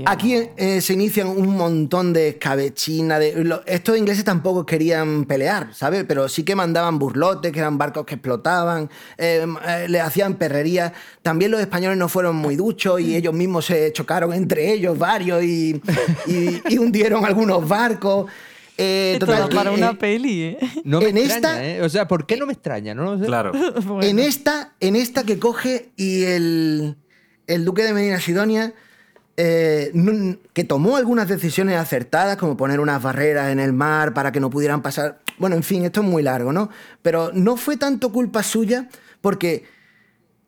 [0.04, 3.18] Aquí eh, se inician un montón de escabechina.
[3.18, 6.04] De, lo- estos ingleses tampoco querían pelear, ¿sabes?
[6.06, 10.92] Pero sí que mandaban burlotes, que eran barcos que explotaban, eh, eh, le hacían perrerías.
[11.22, 15.42] También los españoles no fueron muy duchos y ellos mismos se chocaron entre ellos varios
[15.42, 15.80] y,
[16.26, 18.26] y- y hundieron algunos barcos.
[18.83, 20.59] Eh, que, para eh, una peli, ¿eh?
[20.85, 21.83] No me En extraña, esta- ¿eh?
[21.83, 22.95] O sea, ¿por qué no me extraña?
[22.95, 23.26] No lo sé.
[23.26, 23.53] Claro.
[23.87, 24.03] Bueno.
[24.03, 26.97] En esta, en esta que coge y el,
[27.47, 28.72] el duque de Medina Sidonia,
[29.37, 34.33] eh, no- que tomó algunas decisiones acertadas, como poner unas barreras en el mar para
[34.33, 35.18] que no pudieran pasar.
[35.39, 36.70] Bueno, en fin, esto es muy largo, ¿no?
[37.03, 38.89] Pero no fue tanto culpa suya,
[39.20, 39.64] porque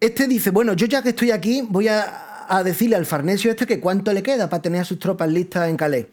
[0.01, 3.67] este dice, bueno, yo ya que estoy aquí, voy a, a decirle al Farnesio este
[3.67, 6.07] que cuánto le queda para tener a sus tropas listas en Calais.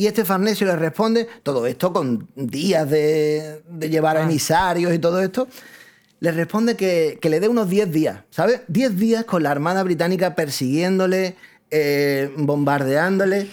[0.00, 5.00] Y este Farnesio le responde, todo esto con días de, de llevar a emisarios y
[5.00, 5.48] todo esto,
[6.20, 8.60] le responde que, que le dé unos 10 días, ¿sabes?
[8.68, 11.34] 10 días con la Armada Británica persiguiéndole,
[11.72, 13.48] eh, bombardeándole,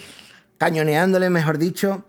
[0.56, 2.04] cañoneándole, mejor dicho.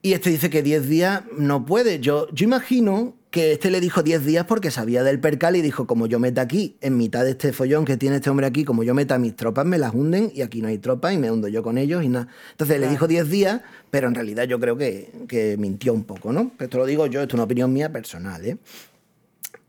[0.00, 2.00] Y este dice que 10 días no puede.
[2.00, 5.86] Yo, yo imagino que este le dijo 10 días porque sabía del percal y dijo,
[5.86, 8.84] como yo meta aquí, en mitad de este follón que tiene este hombre aquí, como
[8.84, 11.48] yo meta mis tropas, me las hunden y aquí no hay tropas y me hundo
[11.48, 12.28] yo con ellos y nada.
[12.50, 16.30] Entonces le dijo 10 días, pero en realidad yo creo que, que mintió un poco,
[16.30, 16.52] ¿no?
[16.58, 18.58] Esto lo digo yo, esto es una opinión mía personal, ¿eh?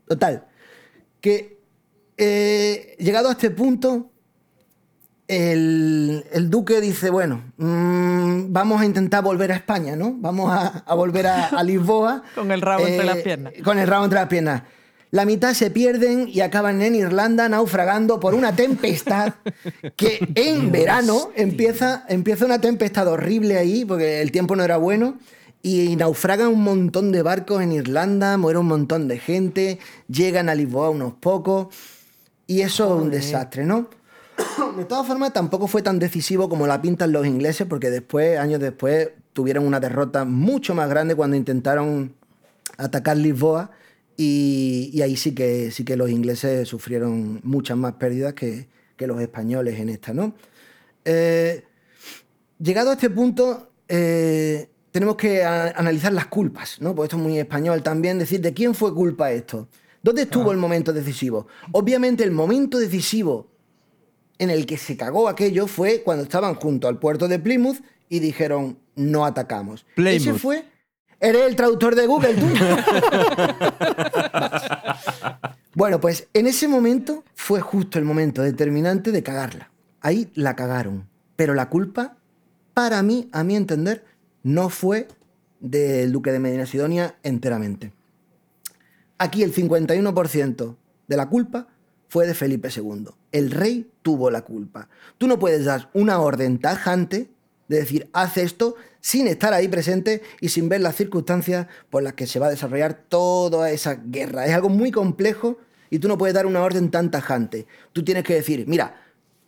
[0.06, 0.44] Total,
[1.22, 1.56] que
[2.18, 4.10] eh, llegado a este punto,
[5.28, 10.14] el, el duque dice, bueno, mm, vamos a intentar volver a España, ¿no?
[10.18, 12.22] Vamos a, a volver a, a Lisboa.
[12.26, 13.52] Eh, Con el rabo entre las piernas.
[13.62, 14.62] Con el rabo entre las piernas.
[15.10, 19.34] La mitad se pierden y acaban en Irlanda naufragando por una tempestad
[19.96, 25.18] que en verano empieza, empieza una tempestad horrible ahí, porque el tiempo no era bueno,
[25.62, 30.54] y naufragan un montón de barcos en Irlanda, muere un montón de gente, llegan a
[30.56, 31.68] Lisboa unos pocos,
[32.48, 33.88] y eso es un desastre, ¿no?
[34.76, 38.60] De todas formas, tampoco fue tan decisivo como la pintan los ingleses, porque después, años
[38.60, 42.14] después, tuvieron una derrota mucho más grande cuando intentaron
[42.76, 43.70] atacar Lisboa.
[44.16, 49.06] Y, y ahí sí que, sí que los ingleses sufrieron muchas más pérdidas que, que
[49.06, 50.34] los españoles en esta, ¿no?
[51.04, 51.64] Eh,
[52.58, 56.94] llegado a este punto, eh, tenemos que analizar las culpas, ¿no?
[56.94, 59.68] Porque esto es muy español también, decir de quién fue culpa esto.
[60.02, 61.46] ¿Dónde estuvo el momento decisivo?
[61.72, 63.53] Obviamente el momento decisivo
[64.38, 67.78] en el que se cagó aquello fue cuando estaban junto al puerto de Plymouth
[68.08, 69.86] y dijeron no atacamos.
[69.90, 70.38] Ese Plymouth.
[70.38, 70.64] fue.
[71.20, 72.46] ¿Eres el traductor de Google tú?
[75.74, 79.70] bueno, pues en ese momento fue justo el momento determinante de cagarla.
[80.00, 81.08] Ahí la cagaron.
[81.36, 82.16] Pero la culpa,
[82.74, 84.04] para mí, a mi entender,
[84.42, 85.08] no fue
[85.60, 87.92] del duque de Medina Sidonia enteramente.
[89.16, 90.76] Aquí el 51%
[91.06, 91.68] de la culpa
[92.08, 93.06] fue de Felipe II.
[93.32, 94.88] El rey tuvo la culpa.
[95.16, 97.30] Tú no puedes dar una orden tajante
[97.68, 102.12] de decir, haz esto, sin estar ahí presente y sin ver las circunstancias por las
[102.12, 104.46] que se va a desarrollar toda esa guerra.
[104.46, 107.66] Es algo muy complejo y tú no puedes dar una orden tan tajante.
[107.94, 109.02] Tú tienes que decir, mira,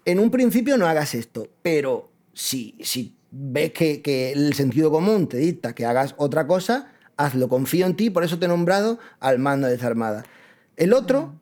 [0.07, 5.29] en un principio no hagas esto, pero si, si ves que, que el sentido común
[5.29, 8.99] te dicta que hagas otra cosa, hazlo, confío en ti, por eso te he nombrado
[9.21, 10.25] al mando de esa armada.
[10.77, 11.35] El otro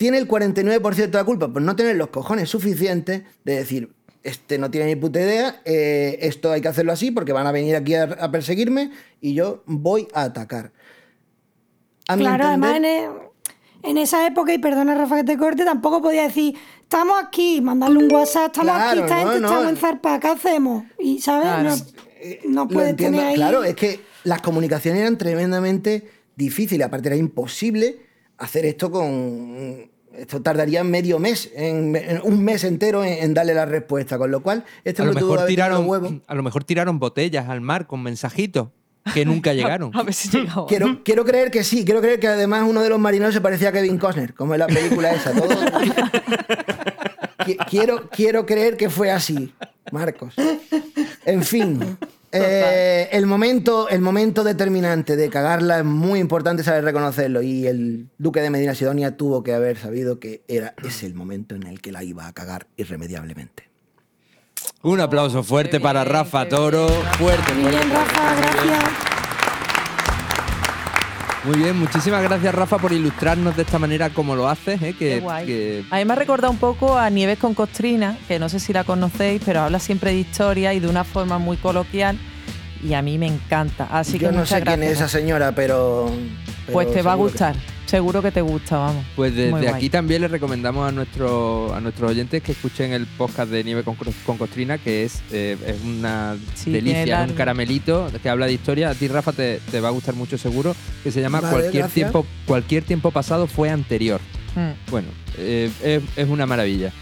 [0.00, 3.92] tiene el 49% de la culpa por no tener los cojones suficientes de decir,
[4.22, 7.52] este no tiene ni puta idea, eh, esto hay que hacerlo así porque van a
[7.52, 10.72] venir aquí a, a perseguirme y yo voy a atacar.
[12.08, 13.08] A Claro, además en, e-
[13.82, 17.98] en esa época, y perdona Rafa que te corte, tampoco podía decir, estamos aquí, mandarle
[17.98, 19.68] un WhatsApp, estamos aquí, esta no, gente no.
[19.68, 20.84] en zarpa, ¿qué hacemos?
[20.98, 21.42] Y, ¿sabes?
[21.42, 21.76] Claro.
[22.44, 23.34] No, no Lo puedes tener ahí...
[23.34, 26.86] Claro, es que las comunicaciones eran tremendamente difíciles.
[26.86, 28.08] Aparte, era imposible
[28.40, 29.89] hacer esto con.
[30.16, 34.18] Esto tardaría medio mes, en, en un mes entero en, en darle la respuesta.
[34.18, 36.12] Con lo cual, este A lo, mejor tiraron, huevos.
[36.26, 38.68] a lo mejor tiraron botellas al mar con mensajitos
[39.14, 39.90] que nunca llegaron.
[39.94, 40.66] A ver si llegaba.
[40.68, 43.68] Quiero, quiero creer que sí, quiero creer que además uno de los marineros se parecía
[43.68, 45.32] a Kevin Costner, como en la película esa.
[45.32, 45.48] Todo.
[47.46, 49.52] Qui- quiero, quiero creer que fue así,
[49.92, 50.34] Marcos.
[51.24, 51.96] En fin,
[52.32, 57.42] Eh, el, momento, el momento determinante de cagarla es muy importante saber reconocerlo.
[57.42, 61.54] Y el duque de Medina Sidonia tuvo que haber sabido que era ese el momento
[61.54, 63.68] en el que la iba a cagar irremediablemente.
[64.82, 66.88] Un aplauso fuerte para Rafa Toro.
[66.88, 69.09] Fuerte, Muy fuerte, bien, Rafa, gracias.
[71.44, 74.80] Muy bien, muchísimas gracias Rafa por ilustrarnos de esta manera como lo haces.
[74.82, 74.92] ¿eh?
[74.92, 75.46] Que, Qué guay.
[75.46, 78.60] que- A mí me ha recordado un poco a Nieves con Costrina, que no sé
[78.60, 82.18] si la conocéis, pero habla siempre de historia y de una forma muy coloquial.
[82.82, 83.86] Y a mí me encanta.
[83.90, 86.10] Así que Yo no muchas sé quién es esa señora, pero.
[86.72, 87.56] Pues te va a que gustar.
[87.86, 89.04] Seguro que te gusta, vamos.
[89.16, 89.74] Pues desde Muy guay.
[89.74, 93.82] aquí también les recomendamos a, nuestro, a nuestros oyentes que escuchen el podcast de Nieve
[93.82, 98.46] con, con Costrina, que es, eh, es una Sí, delicia, es un caramelito que habla
[98.46, 98.90] de historia.
[98.90, 101.82] A ti, Rafa, te, te va a gustar mucho seguro, que se llama Vale, cualquier,
[101.82, 101.94] gracias.
[101.94, 104.20] tiempo, cualquier tiempo pasado fue anterior.
[104.54, 104.90] Mm.
[104.90, 105.08] Bueno,
[105.38, 106.92] eh, es, es una maravilla.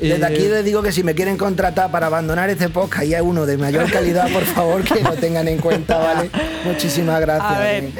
[0.00, 3.14] Desde Eh, aquí les digo que si me quieren contratar para abandonar este podcast y
[3.14, 6.30] hay uno de mayor calidad, por favor, que lo tengan en cuenta, ¿vale?
[6.64, 7.52] Muchísimas gracias.
[7.52, 7.90] A ver.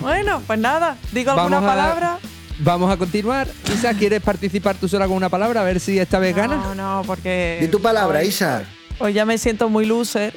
[0.00, 0.96] Bueno, pues nada.
[1.12, 2.18] Digo alguna Vamos a- palabra.
[2.58, 3.48] Vamos a continuar.
[3.74, 5.60] Isa, ¿quieres participar tú sola con una palabra?
[5.60, 6.58] A ver si esta vez ganas.
[6.64, 7.58] No, no, porque.
[7.60, 8.62] Di tu palabra, hoy- Isa.
[8.98, 10.32] Hoy ya me siento muy loser.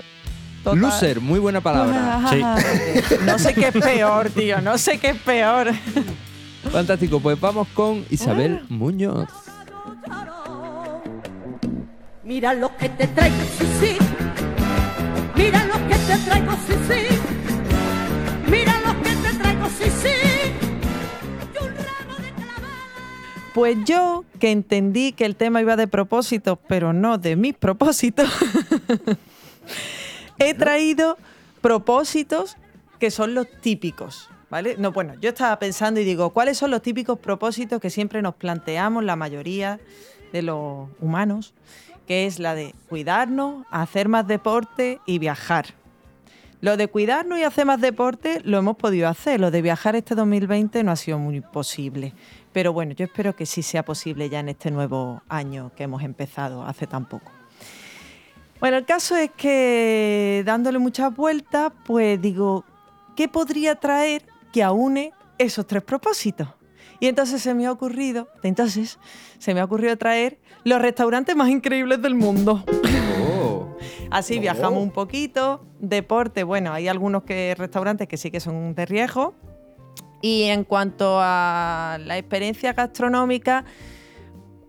[0.65, 0.79] Total.
[0.79, 2.25] Loser, muy buena palabra.
[2.29, 2.41] Sí.
[3.25, 4.59] No sé qué es peor, tío.
[4.59, 5.69] No sé qué es peor.
[6.73, 9.29] Fantástico, pues vamos con Isabel Muñoz.
[12.29, 13.97] Mira lo que te traigo, sí, sí.
[15.35, 18.51] Mira lo que te traigo, sí, sí.
[18.51, 20.13] Mira lo que te traigo, sí, sí.
[21.41, 23.51] Y un ramo de clavadas.
[23.55, 28.29] Pues yo, que entendí que el tema iba de propósitos, pero no de mis propósitos,
[30.37, 31.17] he traído
[31.61, 32.57] propósitos
[32.99, 34.29] que son los típicos.
[34.51, 34.75] ¿Vale?
[34.77, 38.35] No, bueno, yo estaba pensando y digo, ¿cuáles son los típicos propósitos que siempre nos
[38.35, 39.79] planteamos la mayoría
[40.31, 41.55] de los humanos?
[42.09, 45.67] Que es la de cuidarnos, hacer más deporte y viajar.
[46.59, 49.39] Lo de cuidarnos y hacer más deporte lo hemos podido hacer.
[49.39, 52.15] Lo de viajar este 2020 no ha sido muy posible.
[52.51, 56.01] Pero bueno, yo espero que sí sea posible ya en este nuevo año que hemos
[56.01, 57.31] empezado hace tan poco.
[58.59, 62.65] Bueno, el caso es que dándole muchas vueltas, pues digo,
[63.15, 66.47] ¿qué podría traer que aúne esos tres propósitos?
[66.99, 68.97] Y entonces se me ha ocurrido, entonces
[69.37, 72.63] se me ha ocurrido traer los restaurantes más increíbles del mundo.
[73.41, 73.75] Oh.
[74.11, 75.65] Así viajamos un poquito.
[75.79, 79.33] Deporte, bueno, hay algunos que, restaurantes que sí que son de riesgo.
[80.21, 83.63] Y en cuanto a la experiencia gastronómica,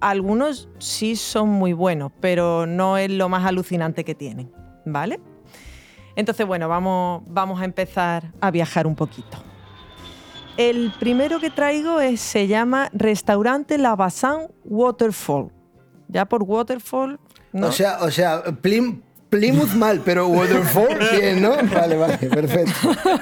[0.00, 4.52] algunos sí son muy buenos, pero no es lo más alucinante que tienen,
[4.84, 5.20] ¿vale?
[6.16, 9.38] Entonces, bueno, vamos, vamos a empezar a viajar un poquito.
[10.56, 15.50] El primero que traigo es, se llama Restaurante La Bassin Waterfall.
[16.10, 17.18] Ya por Waterfall.
[17.52, 17.66] ¿no?
[17.68, 21.50] O sea, o sea, Plim- Plymouth mal, pero Waterfall bien, ¿no?
[21.72, 22.72] Vale, vale, perfecto.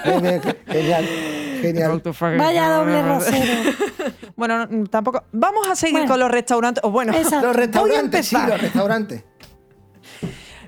[0.04, 1.04] Genial, Genial.
[1.60, 2.02] genial.
[2.38, 3.70] Vaya doble rasero.
[4.36, 5.24] Bueno, no, tampoco.
[5.32, 6.08] Vamos a seguir Bueno.
[6.12, 6.84] con los restaurantes.
[6.84, 7.48] O bueno, Exacto.
[7.48, 9.24] Los restaurantes, sí, los restaurantes.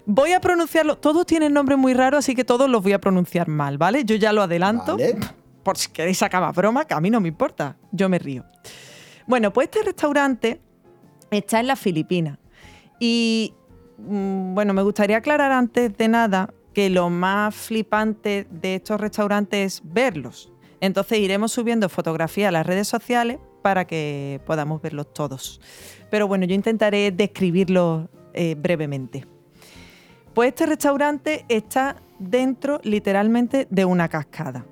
[0.06, 0.98] Voy a pronunciarlo.
[0.98, 4.04] Todos tienen nombres muy raros, así que todos los voy a pronunciar mal, ¿vale?
[4.04, 4.96] Yo ya lo adelanto.
[4.96, 5.16] Vale.
[5.62, 7.76] Por si queréis sacar más broma, que a mí no me importa.
[7.92, 8.44] Yo me río.
[9.26, 10.60] Bueno, pues este restaurante
[11.30, 12.38] está en las Filipinas.
[12.98, 13.54] Y
[13.98, 19.74] mm, bueno, me gustaría aclarar antes de nada que lo más flipante de estos restaurantes
[19.74, 20.52] es verlos.
[20.80, 25.60] Entonces iremos subiendo fotografías a las redes sociales para que podamos verlos todos.
[26.10, 29.26] Pero bueno, yo intentaré describirlos eh, brevemente.
[30.34, 34.64] Pues este restaurante está dentro literalmente de una cascada.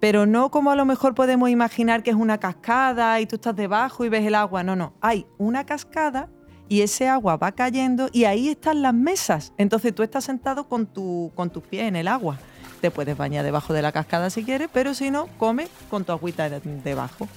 [0.00, 3.54] Pero no como a lo mejor podemos imaginar que es una cascada y tú estás
[3.54, 4.62] debajo y ves el agua.
[4.62, 4.94] No, no.
[5.00, 6.28] Hay una cascada
[6.68, 9.52] y ese agua va cayendo y ahí están las mesas.
[9.58, 12.38] Entonces tú estás sentado con, tu, con tus pies en el agua.
[12.80, 16.12] Te puedes bañar debajo de la cascada si quieres, pero si no, come con tu
[16.12, 17.28] agüita de- debajo.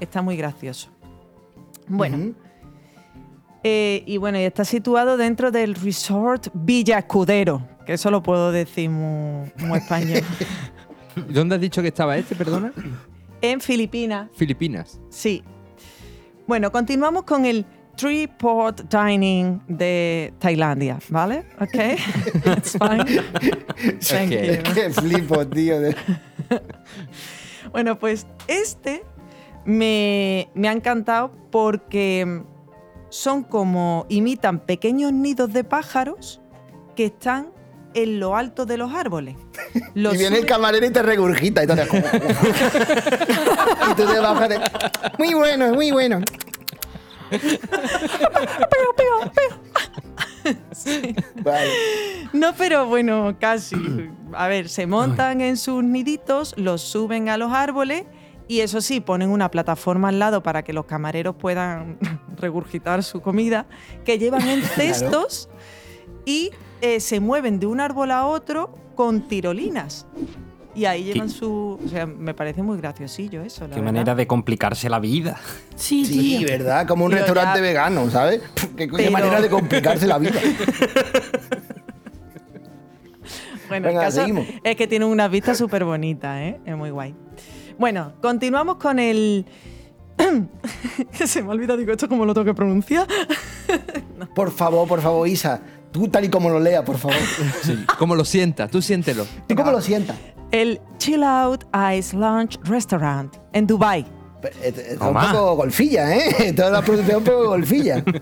[0.00, 0.88] Está muy gracioso.
[1.86, 2.32] Bueno,
[3.62, 8.50] eh, y bueno, y está situado dentro del resort Villa Escudero, que eso lo puedo
[8.50, 10.22] decir muy, muy español.
[11.28, 12.72] ¿Dónde has dicho que estaba este, perdona?
[13.40, 15.00] en Filipinas, Filipinas.
[15.10, 15.42] sí.
[16.46, 17.64] Bueno, continuamos con el
[17.96, 21.44] Three Port Dining de Tailandia, ¿vale?
[21.60, 21.74] ¿Ok?
[22.56, 23.04] It's fine.
[24.00, 24.66] Thank Ok.
[24.66, 24.74] you.
[24.74, 25.80] Qué flipo, tío.
[25.80, 25.94] de-
[27.70, 29.04] Bueno, pues este
[29.64, 32.42] me, me ha encantado porque
[33.08, 36.40] son como imitan pequeños nidos de pájaros
[36.96, 37.50] que están
[37.94, 39.36] en lo alto de los árboles.
[39.94, 41.72] Y viene el camarero y te regurgita y te...
[43.90, 44.60] y tú te bajas de...
[45.18, 46.20] Muy bueno, muy bueno.
[47.30, 47.58] Peo,
[48.96, 49.72] peo, peo.
[51.42, 51.70] Vale.
[52.32, 53.76] No, pero bueno, casi.
[54.34, 58.04] A ver, se montan en sus niditos, los suben a los árboles
[58.48, 61.98] y eso sí, ponen una plataforma al lado para que los camareros puedan
[62.36, 63.66] regurgitar su comida,
[64.04, 65.48] que llevan en cestos
[66.24, 66.50] y
[66.82, 70.06] eh, se mueven de un árbol a otro con tirolinas.
[70.74, 71.78] Y ahí llevan su...
[71.84, 73.84] O sea, me parece muy graciosillo eso, la Qué verdad.
[73.92, 75.38] manera de complicarse la vida.
[75.76, 76.48] Sí, Sí, tío.
[76.48, 76.86] ¿verdad?
[76.86, 78.40] Como un Pero restaurante ya- vegano, ¿sabes?
[78.76, 80.40] Qué, Pero- manera de complicarse la vida.
[83.68, 84.46] Bueno, Venga, el caso seguimos.
[84.64, 86.60] es que tienen unas vistas súper bonitas, ¿eh?
[86.66, 87.14] Es muy guay.
[87.78, 89.46] Bueno, continuamos con el...
[91.16, 93.06] que se me ha olvidado, digo, ¿esto cómo lo tengo que pronunciar?
[94.34, 95.60] Por favor, por favor, Isa.
[95.92, 97.16] Tú tal y como lo leas, por favor.
[97.62, 99.26] Sí, como lo sientas, tú siéntelo.
[99.46, 100.16] ¿Tú cómo lo sientas?
[100.50, 101.64] El Chill Out
[101.96, 104.04] Ice Lunch Restaurant en Dubai.
[104.62, 105.30] Es es un Toma.
[105.32, 106.52] poco golfilla, ¿eh?
[106.56, 108.02] Toda la producción un poco golfilla.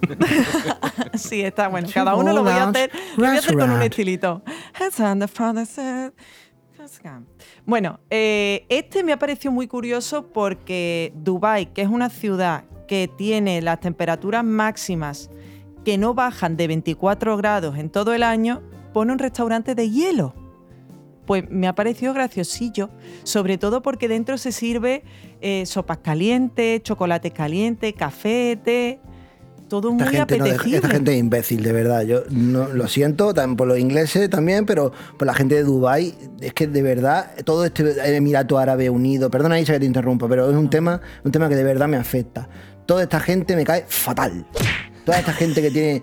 [1.14, 1.88] Sí, está bueno.
[1.92, 4.42] Cada uno lo voy a hacer, lo voy a hacer con un estilito.
[4.78, 6.12] Hands on the front of the-
[7.66, 13.08] Bueno, eh, este me ha parecido muy curioso porque Dubai, que es una ciudad que
[13.18, 15.30] tiene las temperaturas máximas
[15.84, 18.62] que no bajan de 24 grados en todo el año,
[18.92, 20.34] pone un restaurante de hielo.
[21.26, 22.90] Pues me ha parecido graciosillo,
[23.22, 25.04] sobre todo porque dentro se sirve
[25.40, 29.00] eh, sopas calientes, chocolate caliente, café, té,
[29.70, 30.76] todo Esta muy gente, no, apetecible.
[30.76, 32.02] esta gente es imbécil, de verdad.
[32.02, 36.14] Yo no, lo siento también por los ingleses también, pero por la gente de Dubai
[36.40, 40.50] es que de verdad todo este Emirato Árabe Unido, perdona Isa que te interrumpa, pero
[40.50, 42.48] es un tema, un tema que de verdad me afecta.
[42.84, 44.44] Toda esta gente me cae fatal.
[45.04, 46.02] Toda esta gente que tiene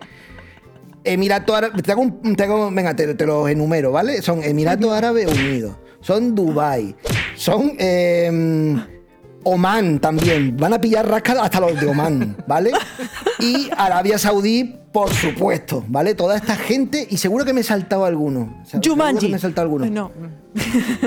[1.03, 4.21] Emirato Árabe, te hago un- te hago- venga, te, te los enumero, ¿vale?
[4.21, 6.95] Son Emirato Árabe Unido, son Dubai,
[7.35, 8.75] son eh,
[9.43, 10.57] Oman también.
[10.57, 12.71] Van a pillar rascas hasta los de Oman, ¿vale?
[13.39, 16.13] Y Arabia Saudí, por supuesto, ¿vale?
[16.15, 18.61] Toda esta gente, y seguro que me he saltado alguno.
[18.83, 19.27] Jumanji.
[19.27, 19.85] que me he saltado alguno.
[19.85, 20.11] No.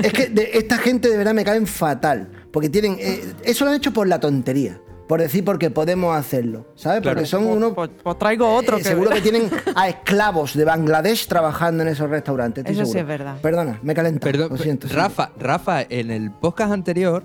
[0.03, 2.31] Es que de- esta gente de verdad me caen fatal.
[2.51, 2.97] Porque tienen.
[2.99, 4.81] eh, eso lo han hecho por la tontería.
[5.11, 6.67] Por decir porque podemos hacerlo.
[6.77, 7.03] ¿Sabes?
[7.03, 7.73] Porque son Pues- unos.
[7.75, 12.09] Pues, traigo otro eh, que seguro que tienen a esclavos de Bangladesh trabajando en esos
[12.09, 12.65] restaurantes.
[12.65, 13.37] Eso sí es verdad.
[13.43, 14.31] Perdona, me he calentado.
[14.31, 14.87] Perdón, lo siento.
[14.87, 14.95] sí.
[14.95, 17.25] Rafa, Rafa, en el podcast anterior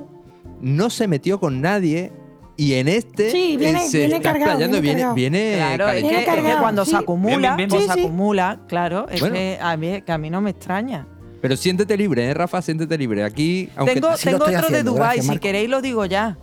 [0.62, 2.12] no se metió con nadie
[2.58, 5.16] y en este Sí, viene- eh, se viene está cargado, explayando, viene viene, cargado.
[5.16, 6.04] viene Claro, es
[6.44, 6.90] que, es cuando sí.
[6.92, 7.82] se acumula, Bien, bien, bien.
[7.82, 8.00] Sí, se sí.
[8.00, 9.36] acumula, claro, es Bueno.
[9.36, 11.08] que a mí, que a mí no me extraña.
[11.42, 12.60] Pero siéntete libre, ¿eh, Rafa?
[12.64, 13.24] Siéntete libre.
[13.24, 16.38] Aquí, aunque tengo tengo otro haciendo, de Dubai, gracias, si queréis lo digo ya.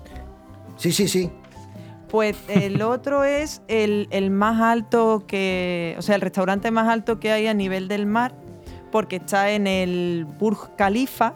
[0.76, 1.30] Sí, sí, sí.
[2.08, 7.18] Pues el otro es el, el más alto que, o sea, el restaurante más alto
[7.20, 8.34] que hay a nivel del mar,
[8.90, 11.32] porque está en el Burj Khalifa,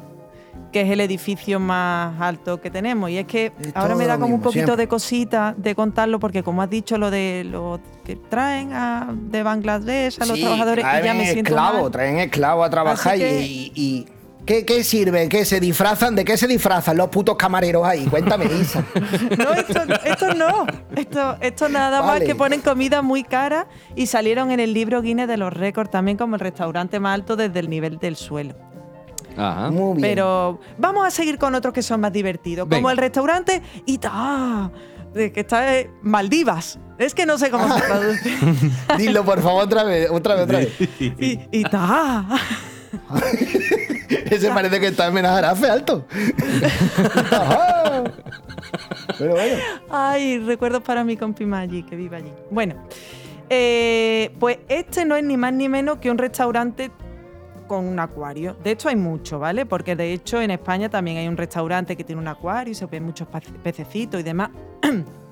[0.73, 3.09] que es el edificio más alto que tenemos.
[3.09, 4.77] Y es que Es ahora me da como un poquito siempre.
[4.77, 9.43] de cosita de contarlo, porque como has dicho lo de lo que traen a- de
[9.43, 11.91] Bangladesh a los Sí, trabajadores, y ya traen me siento esclavos, mal.
[11.93, 13.43] traen esclavos a trabajar que-
[13.75, 14.07] y-
[14.47, 15.29] ¿Qué, qué sirven?
[15.29, 16.15] ¿Qué se disfrazan?
[16.15, 18.07] ¿De qué se disfrazan los putos camareros ahí?
[18.07, 18.85] Cuéntame, Isa.
[19.39, 20.67] No, esto, esto no.
[20.95, 23.67] Esto, esto nada más que ponen comida muy cara
[23.97, 27.35] y salieron en el libro Guinness de los récords también como el restaurante más alto
[27.37, 28.55] desde el nivel del suelo.
[29.37, 29.71] Ajá.
[29.71, 30.03] Muy bien.
[30.03, 34.71] Pero vamos a seguir con otros que son más divertidos, como el restaurante Ita,
[35.13, 36.79] de que está en Maldivas.
[36.99, 38.31] Es que no sé cómo se traduce.
[38.97, 40.73] Dilo, por favor, otra vez, otra vez, otra vez.
[41.01, 42.27] I- Ita.
[44.31, 46.07] Ese parece que está en Menajarafe alto.
[49.19, 49.57] Pero bueno.
[49.91, 52.33] Ay, recuerdos para mi compi Maggi, que vive allí.
[52.51, 52.75] Bueno,
[53.49, 56.91] eh, pues este no es ni más ni menos que un restaurante
[57.67, 58.57] con un acuario.
[58.63, 59.67] De hecho hay mucho, ¿vale?
[59.67, 62.87] Porque de hecho en España también hay un restaurante que tiene un acuario y se
[62.87, 63.29] ven muchos
[63.63, 64.51] pececitos y demás.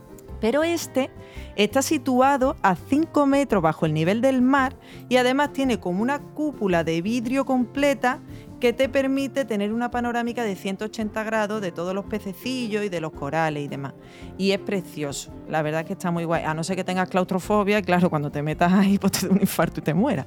[0.45, 1.09] Pero este
[1.57, 4.77] está situado a 5 metros bajo el nivel del mar
[5.09, 8.21] y además tiene como una cúpula de vidrio completa
[8.61, 13.01] que te permite tener una panorámica de 180 grados de todos los pececillos y de
[13.01, 13.95] los corales y demás.
[14.37, 16.45] Y es precioso, la verdad es que está muy guay.
[16.45, 19.41] A no ser que tengas claustrofobia, claro, cuando te metas ahí pues te da un
[19.41, 20.27] infarto y te mueras.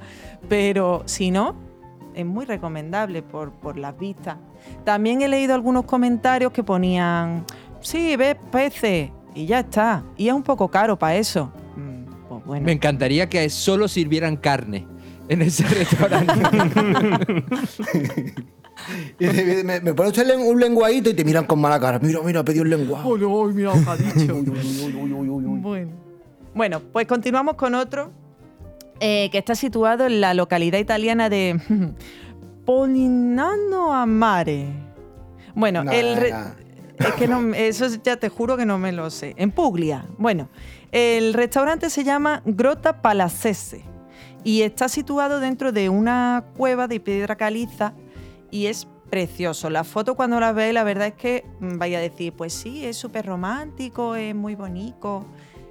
[0.49, 1.55] Pero si no,
[2.15, 4.38] es muy recomendable por, por las vistas.
[4.84, 7.45] También he leído algunos comentarios que ponían,
[7.82, 10.04] sí, ves peces y ya está.
[10.18, 11.52] Y es un poco caro para eso.
[11.76, 12.66] Mm, Pues bueno.
[12.66, 14.86] Me encantaría que solo sirvieran carne
[15.30, 16.34] en ese restaurante.
[19.20, 19.26] Y
[19.64, 21.98] ¿Me, me pone usted len- un lenguadito y te miran con mala cara.
[22.00, 23.18] Mira, mira, pedí un lenguado.
[23.54, 24.36] mira lo que ha dicho.
[25.62, 25.92] Bueno.
[26.54, 28.12] Bueno, pues continuamos con otro
[29.00, 31.60] eh, que está situado en la localidad italiana de
[32.66, 34.68] Polignano a Mare.
[35.56, 36.34] Bueno, No, el.
[37.00, 39.34] Es que no, eso ya te juro que no me lo sé.
[39.38, 40.06] En Puglia.
[40.18, 40.50] Bueno,
[40.91, 43.84] el restaurante se llama Grota Palazzese
[44.43, 47.93] Y está situado dentro de una cueva de piedra caliza
[48.50, 49.70] y es precioso.
[49.70, 52.86] La foto cuando la veis, la verdad es que mm, vais a decir, pues sí,
[52.86, 55.26] es súper romántico, es muy bonito.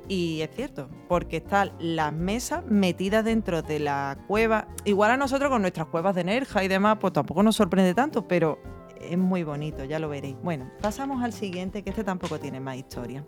[0.09, 4.69] Y es cierto, porque están las mesas metidas dentro de la cueva.
[4.85, 8.29] Igual a nosotros con nuestras cuevas de Nerja y demás, pues tampoco nos sorprende tanto,
[8.29, 8.61] pero
[9.01, 10.37] es muy bonito, ya lo veréis.
[10.43, 13.25] Bueno, pasamos al siguiente, que este tampoco tiene más historia.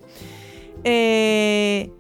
[0.85, 1.93] Eh,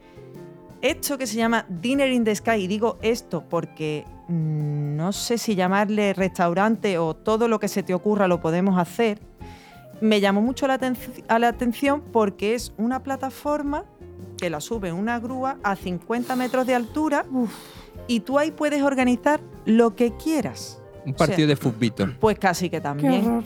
[0.81, 5.39] esto que se llama Dinner in the Sky, y digo esto porque mm, no sé
[5.39, 9.19] si llamarle restaurante o todo lo que se te ocurra lo podemos hacer,
[10.01, 13.85] me llamó mucho la, atenci- a la atención porque es una plataforma
[14.37, 17.25] que la sube una grúa a 50 metros de altura
[18.07, 20.78] y tú ahí puedes organizar lo que quieras.
[21.05, 22.09] Un O sea, partido de futbito.
[22.21, 23.45] Pues casi que también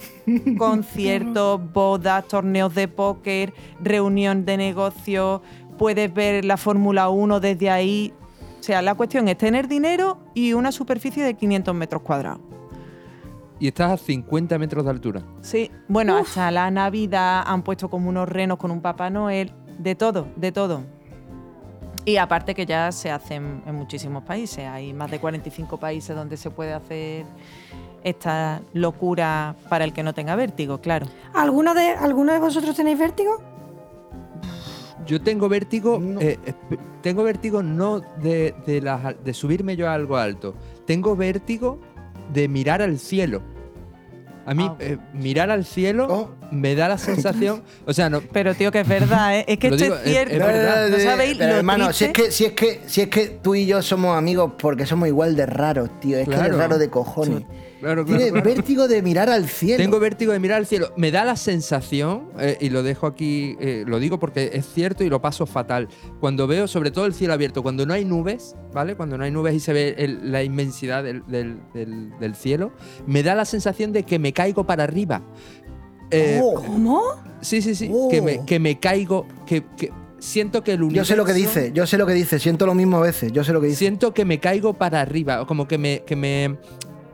[0.59, 5.40] conciertos, bodas, torneos de póker, reunión de negocios,
[5.78, 8.12] puedes ver la Fórmula 1 desde ahí.
[8.61, 12.40] O sea, la cuestión es tener dinero y una superficie de 500 metros cuadrados.
[13.59, 15.22] Y estás a 50 metros de altura.
[15.40, 19.94] Sí, bueno, hasta la Navidad han puesto como unos renos con un Papá Noel, de
[19.94, 20.82] todo, de todo.
[22.05, 26.36] Y aparte que ya se hacen en muchísimos países, hay más de 45 países donde
[26.36, 27.24] se puede hacer
[28.03, 31.07] esta locura para el que no tenga vértigo, claro.
[31.32, 33.40] ¿Alguno de, ¿Alguno de vosotros tenéis vértigo?
[35.07, 36.20] Yo tengo vértigo, No.
[36.20, 40.55] eh, esp- tengo vértigo no de, de, las al- de subirme yo a algo alto.
[40.86, 41.78] Tengo vértigo
[42.32, 43.42] de mirar al cielo.
[44.45, 44.76] A mí, Ah.
[44.80, 46.30] eh, mirar al cielo Oh.
[46.51, 47.62] me da la sensación.
[47.86, 48.20] O sea, no.
[48.32, 49.45] Pero tío, que es verdad, ¿eh?
[49.47, 50.34] es que Lo esto digo, es es- cierto.
[50.34, 50.88] es verdad.
[50.88, 53.26] No sabéis Pero, lo hermano, si es, triste- que, si, es que, si es que
[53.43, 56.16] tú y yo somos amigos porque somos igual de raros, tío.
[56.18, 56.47] Es que Claro.
[56.47, 57.43] eres raro de cojones.
[57.82, 58.42] Claro, claro.
[58.44, 59.82] vértigo de mirar al cielo.
[59.82, 60.92] Tengo vértigo de mirar al cielo.
[60.96, 65.02] Me da la sensación, eh, y lo dejo aquí, eh, lo digo porque es cierto
[65.02, 65.88] y lo paso fatal.
[66.20, 68.94] Cuando veo, sobre todo el cielo abierto, cuando no hay nubes, ¿vale?
[68.94, 72.72] Cuando no hay nubes y se ve el- la inmensidad del, del- del- del cielo,
[73.06, 75.22] me da la sensación de que me caigo para arriba.
[76.12, 77.02] Eh, Oh, ¿Cómo?
[77.40, 77.90] Sí, sí, sí.
[77.92, 78.08] Oh.
[78.08, 81.08] Que, me, que me caigo, que, que siento que el universo...
[81.08, 82.38] yo sé lo que dice, yo sé lo que dice.
[82.38, 83.32] Siento lo mismo a veces.
[83.32, 83.78] Yo sé lo que dice.
[83.80, 86.02] Siento que me caigo para arriba, como que me...
[86.06, 86.58] Que me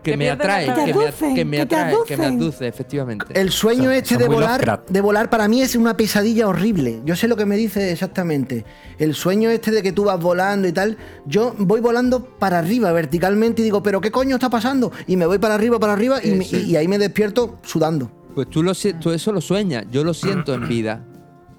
[0.02, 3.26] que me atrae, que me, aducen, que me atrae, que me aduce, efectivamente.
[3.38, 7.00] El sueño este de volar, de volar para mí es una pesadilla horrible.
[7.04, 8.64] Yo sé lo que me dice exactamente.
[8.98, 10.96] El sueño este de que tú vas volando y tal,
[11.26, 14.92] yo voy volando para arriba verticalmente y digo, pero ¿qué coño está pasando?
[15.06, 18.10] Y me voy para arriba, para arriba y, me- ahí me despierto sudando.
[18.34, 21.04] Pues tú, lo, tú eso lo sueñas, yo lo siento en vida.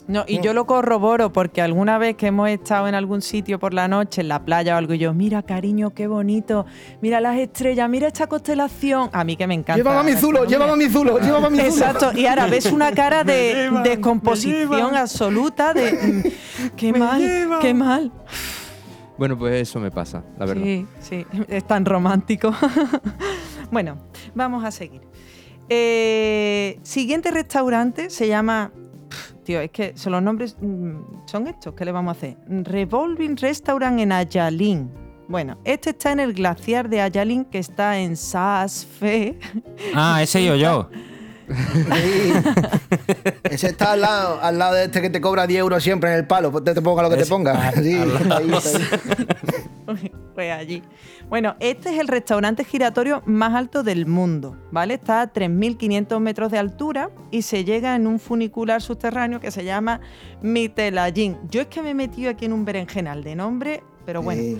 [0.09, 3.75] No, y yo lo corroboro porque alguna vez que hemos estado en algún sitio por
[3.75, 6.65] la noche, en la playa o algo, y yo, mira, cariño, qué bonito,
[6.99, 9.11] mira las estrellas, mira esta constelación.
[9.13, 9.75] A mí que me encanta.
[9.77, 11.69] Llévame a mi zulo, llévame a mi zulo, llévame a mi zulo.
[11.69, 15.91] Exacto, y ahora ves una cara de descomposición absoluta, de
[16.63, 18.11] mm, qué mal, qué mal.
[19.15, 20.63] Bueno, pues eso me pasa, la verdad.
[20.63, 22.51] Sí, sí, es tan romántico.
[23.69, 23.97] bueno,
[24.33, 25.01] vamos a seguir.
[25.69, 28.71] Eh, siguiente restaurante se llama.
[29.49, 30.55] Tío, es que son los nombres.
[30.61, 32.37] mm, Son estos, ¿qué le vamos a hacer?
[32.47, 34.91] Revolving Restaurant en Ayalín.
[35.27, 39.39] Bueno, este está en el glaciar de Ayalín, que está en Saasfe.
[39.95, 40.87] Ah, ese yo yo.
[41.49, 42.33] Sí.
[43.43, 46.17] Ese está al lado, al lado de este que te cobra 10 euros siempre en
[46.17, 46.51] el palo.
[46.63, 47.71] Te, te ponga lo que te ponga.
[47.73, 48.51] Sí, ahí, ahí.
[50.35, 50.83] Pues allí.
[51.27, 54.93] Bueno, este es el restaurante giratorio más alto del mundo, ¿vale?
[54.93, 59.63] Está a 3.500 metros de altura y se llega en un funicular subterráneo que se
[59.63, 59.99] llama
[60.41, 61.37] Mitelallín.
[61.49, 64.41] Yo es que me he metido aquí en un berenjenal de nombre, pero bueno.
[64.41, 64.57] Sí.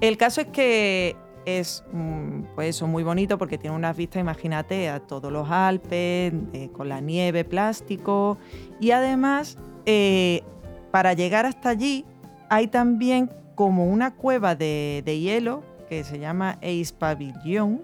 [0.00, 1.16] El caso es que
[1.46, 6.68] es mm, pues muy bonito porque tiene unas vistas, imagínate, a todos los Alpes, eh,
[6.72, 8.36] con la nieve, plástico.
[8.80, 10.42] Y además, eh,
[10.90, 12.04] para llegar hasta allí,
[12.50, 16.58] hay también como una cueva de, de hielo que se llama
[16.98, 17.82] Pavillon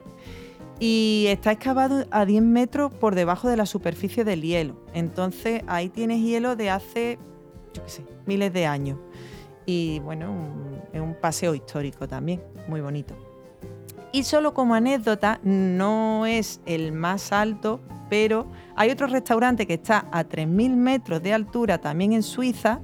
[0.81, 4.77] y está excavado a 10 metros por debajo de la superficie del hielo.
[4.93, 7.19] Entonces ahí tienes hielo de hace,
[7.73, 8.99] yo qué sé, miles de años.
[9.65, 10.35] Y bueno,
[10.93, 13.32] es un paseo histórico también, muy bonito.
[14.13, 18.47] Y solo como anécdota, no es el más alto, pero
[18.77, 22.81] hay otro restaurante que está a 3.000 metros de altura, también en Suiza,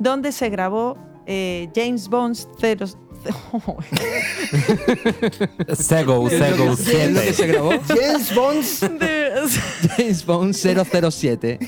[0.00, 2.86] donde se grabó eh, James Bond 0...
[5.74, 7.70] Sego, Sego, ¿Qué es lo que se grabó?
[7.88, 8.64] James Bond.
[9.96, 11.58] James Bond 007.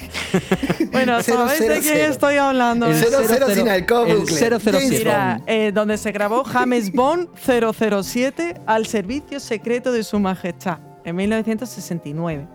[0.92, 1.80] bueno, ¿sabéis de 007.
[1.82, 2.86] qué estoy hablando?
[2.86, 4.36] El Cero, cero 00 sin alcohol, el bucle.
[4.36, 4.70] 007.
[4.72, 10.78] James Mira, eh, donde se grabó James Bond 007 al servicio secreto de su majestad
[11.04, 12.46] en 1969.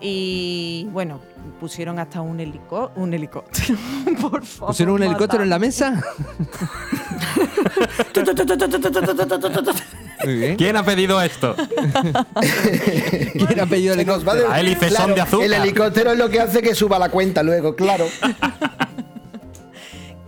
[0.00, 1.20] Y bueno,
[1.60, 3.76] pusieron hasta un, helico un helicóptero.
[4.20, 4.68] Por favor.
[4.68, 6.02] ¿Pusieron un helicóptero en la mesa?
[10.24, 10.56] Muy bien.
[10.56, 11.54] ¿Quién ha pedido esto?
[13.32, 14.34] ¿Quién ha pedido el helicóptero?
[14.34, 15.46] de- La hélice son de azúcar.
[15.46, 18.06] El helicóptero es lo que hace que suba la cuenta luego, claro.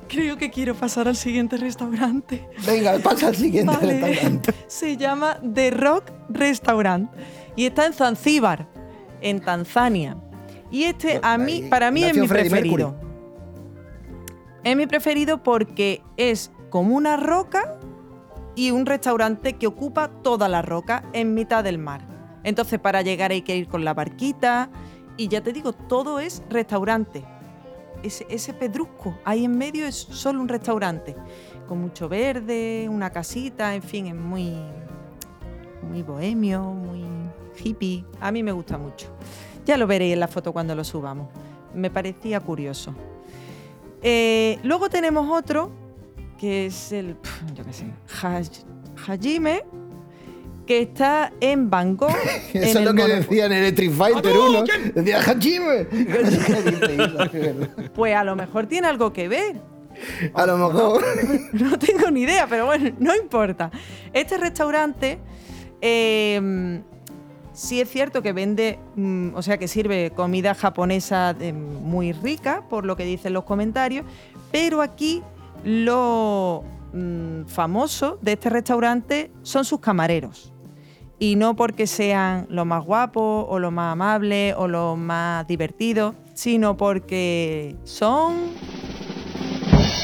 [0.08, 2.48] Creo que quiero pasar al siguiente restaurante.
[2.66, 4.00] Venga, pasa al siguiente Vale.
[4.00, 4.52] restaurante.
[4.66, 7.10] Se llama The Rock Restaurant
[7.54, 8.66] y está en Zanzíbar,
[9.20, 10.16] en Tanzania.
[10.70, 12.94] Y este a mí, para mí es mi preferido.
[14.62, 17.78] Es mi preferido porque es como una roca
[18.54, 22.06] y un restaurante que ocupa toda la roca en mitad del mar.
[22.44, 24.70] Entonces para llegar hay que ir con la barquita
[25.16, 27.24] y ya te digo, todo es restaurante.
[28.02, 31.16] Ese, ese pedrusco ahí en medio es solo un restaurante,
[31.68, 34.54] con mucho verde, una casita, en fin, es muy,
[35.82, 37.04] muy bohemio, muy
[37.62, 38.04] hippie.
[38.20, 39.08] A mí me gusta mucho.
[39.66, 41.28] Ya lo veréis en la foto cuando lo subamos.
[41.74, 42.94] Me parecía curioso.
[44.02, 45.70] Eh, luego tenemos otro,
[46.38, 47.16] que es el,
[47.54, 47.84] yo qué sé,
[48.22, 48.64] Haj-
[49.06, 49.64] Hajime,
[50.66, 52.10] que está en Bangkok.
[52.54, 54.64] en Eso es lo que mono- decía en Electric Fighter 1.
[54.94, 55.86] Decía Hajime.
[57.94, 59.60] Pues a lo mejor tiene algo que ver.
[60.34, 61.04] A lo mejor.
[61.52, 63.70] No tengo ni idea, pero bueno, no importa.
[64.12, 65.18] Este restaurante
[65.80, 66.80] eh,
[67.52, 72.62] sí es cierto que vende, mm, o sea, que sirve comida japonesa eh, muy rica,
[72.68, 74.04] por lo que dicen los comentarios,
[74.50, 75.22] pero aquí
[75.64, 80.52] lo mm, famoso de este restaurante son sus camareros.
[81.18, 86.14] Y no porque sean los más guapos o los más amables o los más divertidos,
[86.32, 88.36] sino porque son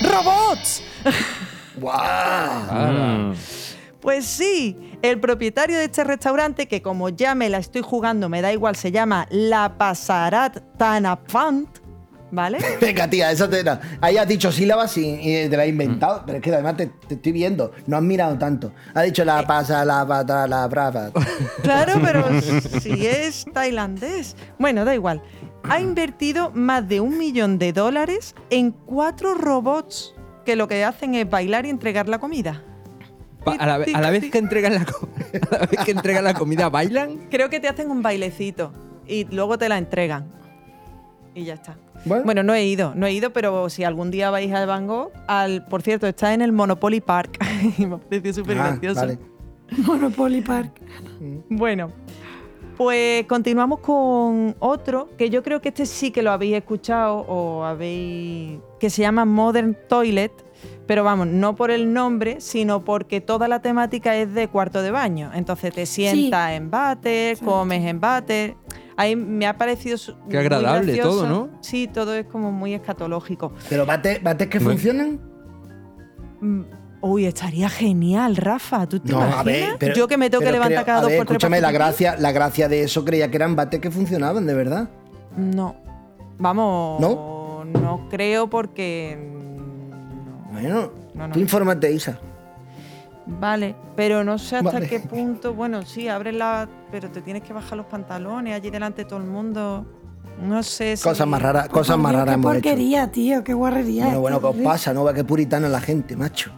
[0.02, 0.82] robots.
[1.82, 3.32] Ala.
[3.32, 3.75] Mm.
[4.06, 8.40] Pues sí, el propietario de este restaurante, que como ya me la estoy jugando, me
[8.40, 11.68] da igual, se llama La Pasarat Tanapant,
[12.30, 12.58] ¿vale?
[12.80, 13.76] Venga, tía, esa te no.
[14.00, 16.22] Ahí has dicho sílabas y, y te la has inventado.
[16.24, 17.72] Pero es que además te, te estoy viendo.
[17.88, 18.70] No has mirado tanto.
[18.94, 21.10] Ha dicho la pasa, la pata, la brava.
[21.64, 24.36] Claro, pero si es tailandés.
[24.56, 25.20] Bueno, da igual.
[25.64, 31.16] Ha invertido más de un millón de dólares en cuatro robots que lo que hacen
[31.16, 32.62] es bailar y entregar la comida.
[33.52, 35.08] A la, a la vez que entregan la, co-
[35.50, 37.28] a la vez que entregan la comida, ¿bailan?
[37.30, 38.72] Creo que te hacen un bailecito
[39.06, 40.26] y luego te la entregan.
[41.34, 41.76] Y ya está.
[42.04, 42.24] Bueno.
[42.24, 45.10] Bueno, no he ido, no he ido, pero si algún día vais a Van Gogh,
[45.26, 47.38] al, por cierto, está en el Monopoly Park.
[47.78, 49.00] y me pareció súper Ah, gracioso.
[49.00, 49.18] vale.
[49.84, 50.80] Monopoly Park.
[51.48, 51.90] Bueno,
[52.76, 57.64] pues continuamos con otro que yo creo que este sí que lo habéis escuchado o
[57.64, 58.58] habéis.
[58.78, 60.32] que se llama Modern Toilet.
[60.86, 64.92] Pero vamos, no por el nombre, sino porque toda la temática es de cuarto de
[64.92, 65.30] baño.
[65.34, 68.54] Entonces te sientas en váter, comes en váter.
[68.96, 69.98] Ahí me ha parecido
[70.30, 71.50] Qué agradable todo, ¿no?
[71.60, 73.52] Sí, todo es como muy escatológico.
[73.68, 74.70] Pero bates, bates que Bueno.
[74.70, 75.20] funcionan.
[77.00, 78.86] Uy, estaría genial, Rafa.
[78.86, 79.38] ¿Tú te No, imaginas?
[79.40, 81.36] a ver, pero, Yo que me tengo que levantar cada dos ver, por tres.
[81.36, 84.88] Escúchame, la gracia, la gracia de eso creía que eran bates que funcionaban, de verdad.
[85.36, 85.76] No.
[86.38, 87.00] Vamos.
[87.00, 87.64] ¿No?
[87.64, 89.16] No creo porque.
[89.18, 90.52] mm, no.
[90.52, 91.34] Bueno, No, no.
[91.34, 92.18] tú infórmate, Isa.
[93.28, 94.88] Vale, pero no sé hasta Vale.
[94.88, 95.52] qué punto.
[95.54, 96.68] Bueno, sí, abres la.
[96.92, 99.84] Pero te tienes que bajar los pantalones allí delante de todo el mundo.
[100.42, 101.02] No sé si.
[101.02, 102.62] Cosas más raras, cosas más raras hemos hecho.
[102.62, 104.04] porquería, tío, qué guarrería.
[104.04, 104.92] Bueno, bueno, ¿qué os pasa?
[104.92, 106.50] No, qué puritana la gente, macho.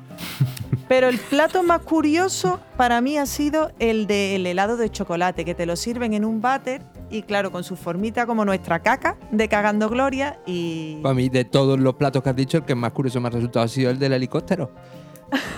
[0.88, 5.54] Pero el plato más curioso para mí ha sido el del helado de chocolate, que
[5.54, 9.48] te lo sirven en un váter y, claro, con su formita como nuestra caca de
[9.48, 10.98] cagando gloria y.
[11.02, 13.30] Para mí, de todos los platos que has dicho, el que más curioso me ha
[13.30, 14.72] resultado ha sido el del helicóptero.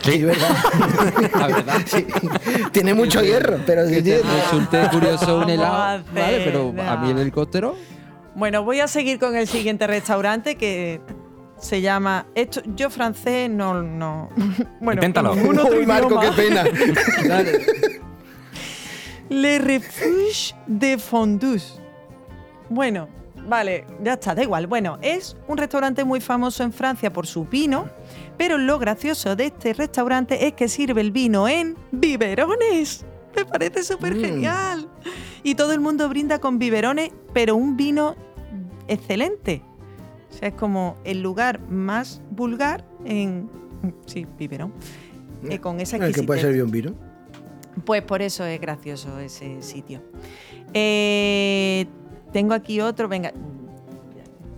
[0.02, 0.48] Sí, verdad.
[1.38, 1.76] La verdad.
[1.86, 2.06] Sí.
[2.72, 6.42] Tiene mucho hierro, pero sí Que te resulte curioso un helado, ¿vale?
[6.44, 7.76] Pero a mí el helicóptero...
[8.34, 11.00] Bueno, voy a seguir con el siguiente restaurante que
[11.58, 12.26] se llama.
[12.34, 13.82] Esto, yo francés no.
[13.82, 14.28] no
[14.80, 15.32] bueno, Inténtalo.
[15.32, 16.20] Uy, Marco, idioma.
[16.20, 16.64] qué pena.
[17.28, 18.00] Dale.
[19.28, 21.80] Le Refuge de Fondus.
[22.68, 23.08] Bueno,
[23.46, 24.66] vale, ya está, da igual.
[24.66, 27.88] Bueno, es un restaurante muy famoso en Francia por su vino,
[28.36, 33.04] pero lo gracioso de este restaurante es que sirve el vino en biberones.
[33.36, 34.20] Me parece súper Mm.
[34.20, 34.88] genial.
[35.42, 38.14] Y todo el mundo brinda con biberones, pero un vino
[38.88, 39.62] excelente.
[40.30, 43.48] O sea, es como el lugar más vulgar en.
[44.06, 44.72] Sí, biberón.
[45.48, 46.42] Eh, con esa El que puede exquisitez.
[46.42, 46.94] servir un vino.
[47.84, 50.02] Pues por eso es gracioso ese sitio.
[50.74, 51.86] Eh,
[52.32, 53.32] tengo aquí otro, venga.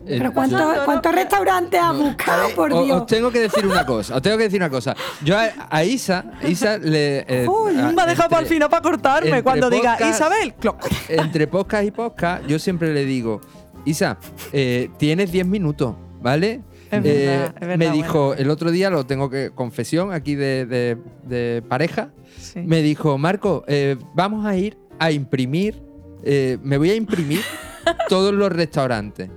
[0.06, 3.02] Eh, Pero ¿cuántos, ¿cuántos restaurantes has buscado, por Dios?
[3.02, 4.96] Os tengo que decir una cosa, os tengo que decir una cosa.
[5.24, 7.24] Yo a, a Isa, Isa le...
[7.28, 9.42] eh, Uy, a- me ha dejado para el final para cortarme.
[9.42, 10.84] Cuando diga Isabel, cloc.
[11.08, 13.40] Entre podcast y podcast, yo siempre le digo,
[13.84, 14.18] Isa,
[14.52, 16.62] eh, tienes 10 minutos, ¿vale?
[16.90, 18.42] Es Eh, verdad, es verdad, me dijo, bueno.
[18.42, 22.10] el otro día lo tengo que, confesión aquí de, de- de pareja,
[22.40, 22.58] Sí.
[22.60, 25.80] me dijo, Marco, eh, vamos a ir a imprimir,
[26.24, 27.40] eh, me voy a imprimir
[28.08, 29.30] todos los restaurantes.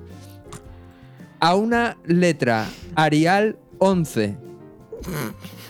[1.46, 2.66] A una letra
[2.96, 4.36] Arial 11,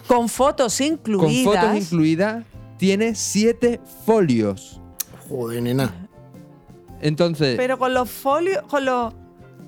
[0.07, 1.43] Con fotos con incluidas.
[1.63, 2.45] fotos incluidas,
[2.77, 4.79] tiene 7 folios.
[5.27, 6.07] Joder, nena.
[7.01, 9.13] Entonces, Pero con los folios, con los.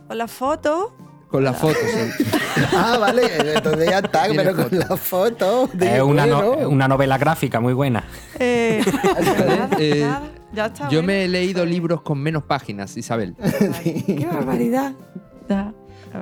[0.08, 0.94] Con las fotos.
[1.30, 1.78] con las fotos.
[1.84, 2.24] sí.
[2.74, 3.24] Ah, vale,
[3.56, 4.76] entonces ya está, Tiene pero con foto.
[4.90, 5.70] la foto.
[5.74, 8.04] digo, Es una, no- una novela gráfica muy buena.
[8.40, 10.22] Eh, nada, Eh, nada,
[10.54, 10.84] ya está.
[10.90, 11.08] Yo bueno.
[11.08, 13.36] me he leído libros con menos páginas, Isabel.
[13.84, 14.94] Qué barbaridad.
[15.50, 15.74] Ya.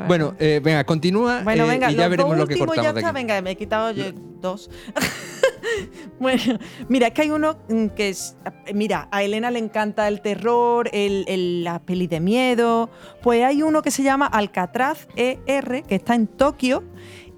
[0.07, 2.99] Bueno, eh, venga, continúa Bueno, eh, venga, y ya veremos lo que cortamos ya de
[2.99, 3.09] está.
[3.09, 3.15] aquí.
[3.15, 4.05] Venga, me he quitado yo
[4.41, 4.69] dos.
[6.19, 6.59] bueno,
[6.89, 8.35] mira, es que hay uno mm, que es.
[8.73, 12.89] Mira, a Elena le encanta el terror, el, el- las pelis de miedo.
[13.21, 16.83] Pues hay uno que se llama Alcatraz ER, que está en Tokio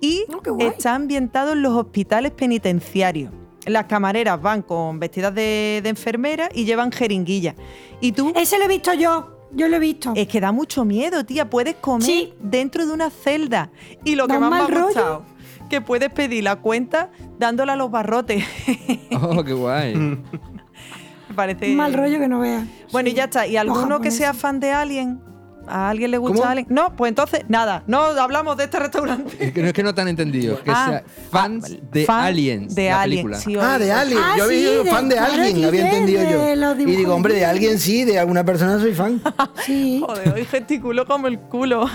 [0.01, 3.31] y Oh, está ambientado en los hospitales penitenciarios.
[3.65, 7.55] Las camareras van con vestidas de, de enfermera y llevan jeringuillas.
[7.99, 9.36] Y tú Ese lo he visto yo.
[9.57, 10.13] Yo lo he visto.
[10.15, 11.49] es que da mucho miedo, tía.
[11.49, 12.33] Puedes comer Sí.
[12.39, 13.69] dentro de una celda.
[14.05, 14.85] Y lo Da que más me ha rollo.
[14.85, 15.25] gustado,
[15.69, 17.09] que puedes pedir la cuenta
[17.39, 18.43] dándola a los barrotes.
[19.19, 19.95] Oh, qué guay.
[19.95, 21.71] me parece.
[21.71, 22.65] Un mal rollo que no veas.
[22.91, 23.47] Bueno, y ya está.
[23.47, 25.19] ¿Y alguno que sea fan de Alien?
[25.67, 26.49] ¿A alguien le gusta ¿Cómo?
[26.49, 26.67] Alien?
[26.69, 27.83] No, pues entonces, nada.
[27.87, 29.35] No hablamos de este restaurante.
[29.39, 32.05] Es que no es que no te han entendido, que Ah, sea fans ah, de
[32.05, 33.39] fan Aliens, de la Alien, película.
[33.39, 34.19] sí, Ah, de Alien.
[34.21, 36.55] Ah, yo había sí, sido de- fan de claro, alguien, había entendido de yo.
[36.55, 39.21] los Y digo, dibujos hombre, de alguien sí, de alguna persona soy fan.
[39.65, 40.01] Sí.
[40.05, 41.85] Joder, hoy gesticulo como el culo.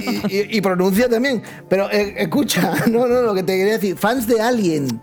[0.00, 1.42] y, y- y pronuncia también.
[1.68, 5.00] Pero eh, escucha, no, no, lo que te quería decir, fans de Alien.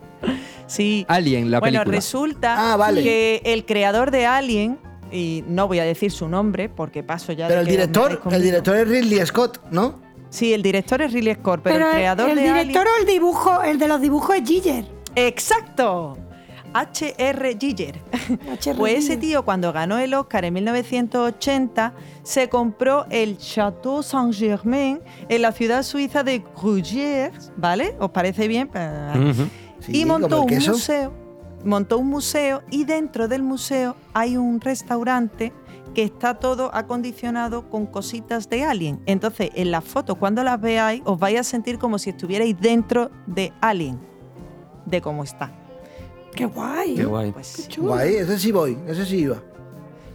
[0.68, 1.06] Sí.
[1.07, 1.95] Alien, la bueno, película.
[1.98, 3.02] resulta Ah, vale.
[3.03, 4.77] que el creador de Alien,
[5.11, 8.44] y no voy a decir su nombre porque paso ya Pero de el director, el
[8.44, 9.99] director es Ridley Scott, ¿no?
[10.30, 12.94] Sí, el director es Ridley Scott, pero, Pero, el creador el de director Alien...
[12.95, 14.86] o el dibujo, el de los dibujos es Giger.
[15.15, 16.18] ¡Exacto!
[16.73, 17.57] H.R.
[17.60, 17.99] Giger.
[18.77, 24.99] Pues ese tío, cuando ganó el Oscar en 1980, se compró el Château Saint-Germain
[25.30, 27.95] en la ciudad suiza de Gruyères, ¿vale?
[27.99, 28.68] ¿Os parece bien?
[28.68, 28.84] Pues.
[29.80, 30.73] Sí, y montó un el queso.
[30.73, 31.14] museo.
[31.65, 35.52] Montó un museo y dentro del museo hay un restaurante
[35.94, 39.02] que está todo acondicionado con cositas de Alien.
[39.06, 43.10] Entonces, en las fotos, cuando las veáis, os vais a sentir como si estuvierais dentro
[43.26, 43.99] de Alien,
[44.86, 45.52] de cómo está.
[46.34, 46.95] Qué guay.
[46.95, 47.31] Qué guay.
[47.31, 49.38] Pues, Guay, ese sí voy, ese sí iba.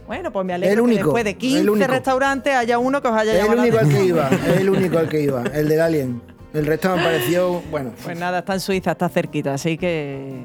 [0.07, 1.87] bueno, pues me alegro El que único, después de el 15 único.
[1.87, 4.61] restaurantes haya uno que os haya Es el llamado la único al que iba, es
[4.61, 6.21] el único al que iba, el del Alien.
[6.53, 7.91] El resto me pareció, bueno.
[8.01, 10.41] Pues nada, está en Suiza, está cerquita, así que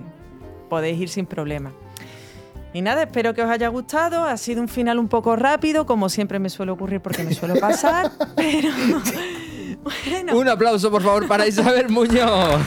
[0.71, 1.73] podéis ir sin problema.
[2.73, 4.25] Y nada, espero que os haya gustado.
[4.25, 7.57] Ha sido un final un poco rápido, como siempre me suele ocurrir porque me suelo
[7.57, 8.71] pasar, pero
[10.09, 10.39] bueno.
[10.39, 12.63] Un aplauso, por favor, para Isabel Muñoz.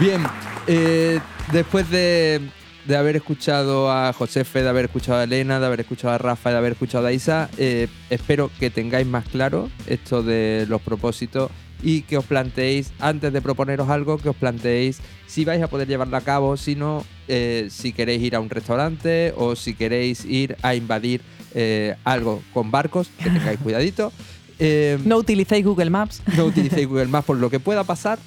[0.00, 0.24] Bien,
[0.66, 1.20] eh,
[1.52, 2.40] después de,
[2.86, 6.50] de haber escuchado a Josefe, de haber escuchado a Elena, de haber escuchado a Rafa,
[6.50, 11.50] de haber escuchado a Isa, eh, espero que tengáis más claro esto de los propósitos
[11.82, 15.86] y que os planteéis, antes de proponeros algo, que os planteéis si vais a poder
[15.88, 20.24] llevarlo a cabo, si no, eh, si queréis ir a un restaurante o si queréis
[20.24, 21.20] ir a invadir
[21.54, 24.12] eh, algo con barcos, que tengáis cuidadito.
[24.58, 26.22] Eh, No utilicéis Google Maps.
[26.36, 28.18] no utilicéis Google Maps por lo que pueda pasar.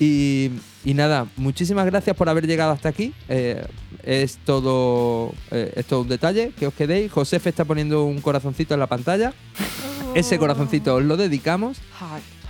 [0.00, 0.50] Y,
[0.84, 3.12] y nada, muchísimas gracias por haber llegado hasta aquí.
[3.28, 3.64] Eh,
[4.04, 7.10] es, todo, eh, es todo un detalle que os quedéis.
[7.12, 9.32] Josefe está poniendo un corazoncito en la pantalla.
[10.14, 11.78] Ese corazoncito os lo dedicamos.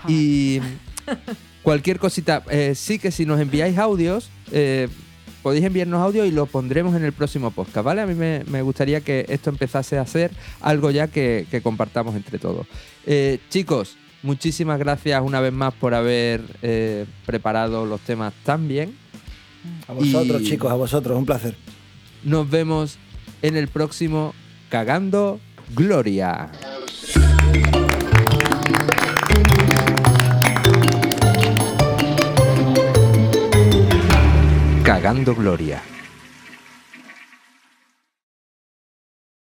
[0.07, 0.61] Y
[1.63, 4.89] cualquier cosita, eh, sí que si nos enviáis audios, eh,
[5.43, 8.03] podéis enviarnos audio y lo pondremos en el próximo podcast, ¿vale?
[8.03, 10.31] A mí me, me gustaría que esto empezase a ser
[10.61, 12.67] algo ya que, que compartamos entre todos.
[13.07, 18.95] Eh, chicos, muchísimas gracias una vez más por haber eh, preparado los temas tan bien.
[19.87, 21.57] A vosotros, Y- chicos, a vosotros, un placer.
[22.25, 22.99] Nos vemos
[23.43, 24.35] en el próximo
[24.71, 25.41] Cagando
[25.75, 26.51] Gloria.
[34.89, 35.98] Cagando Gloria.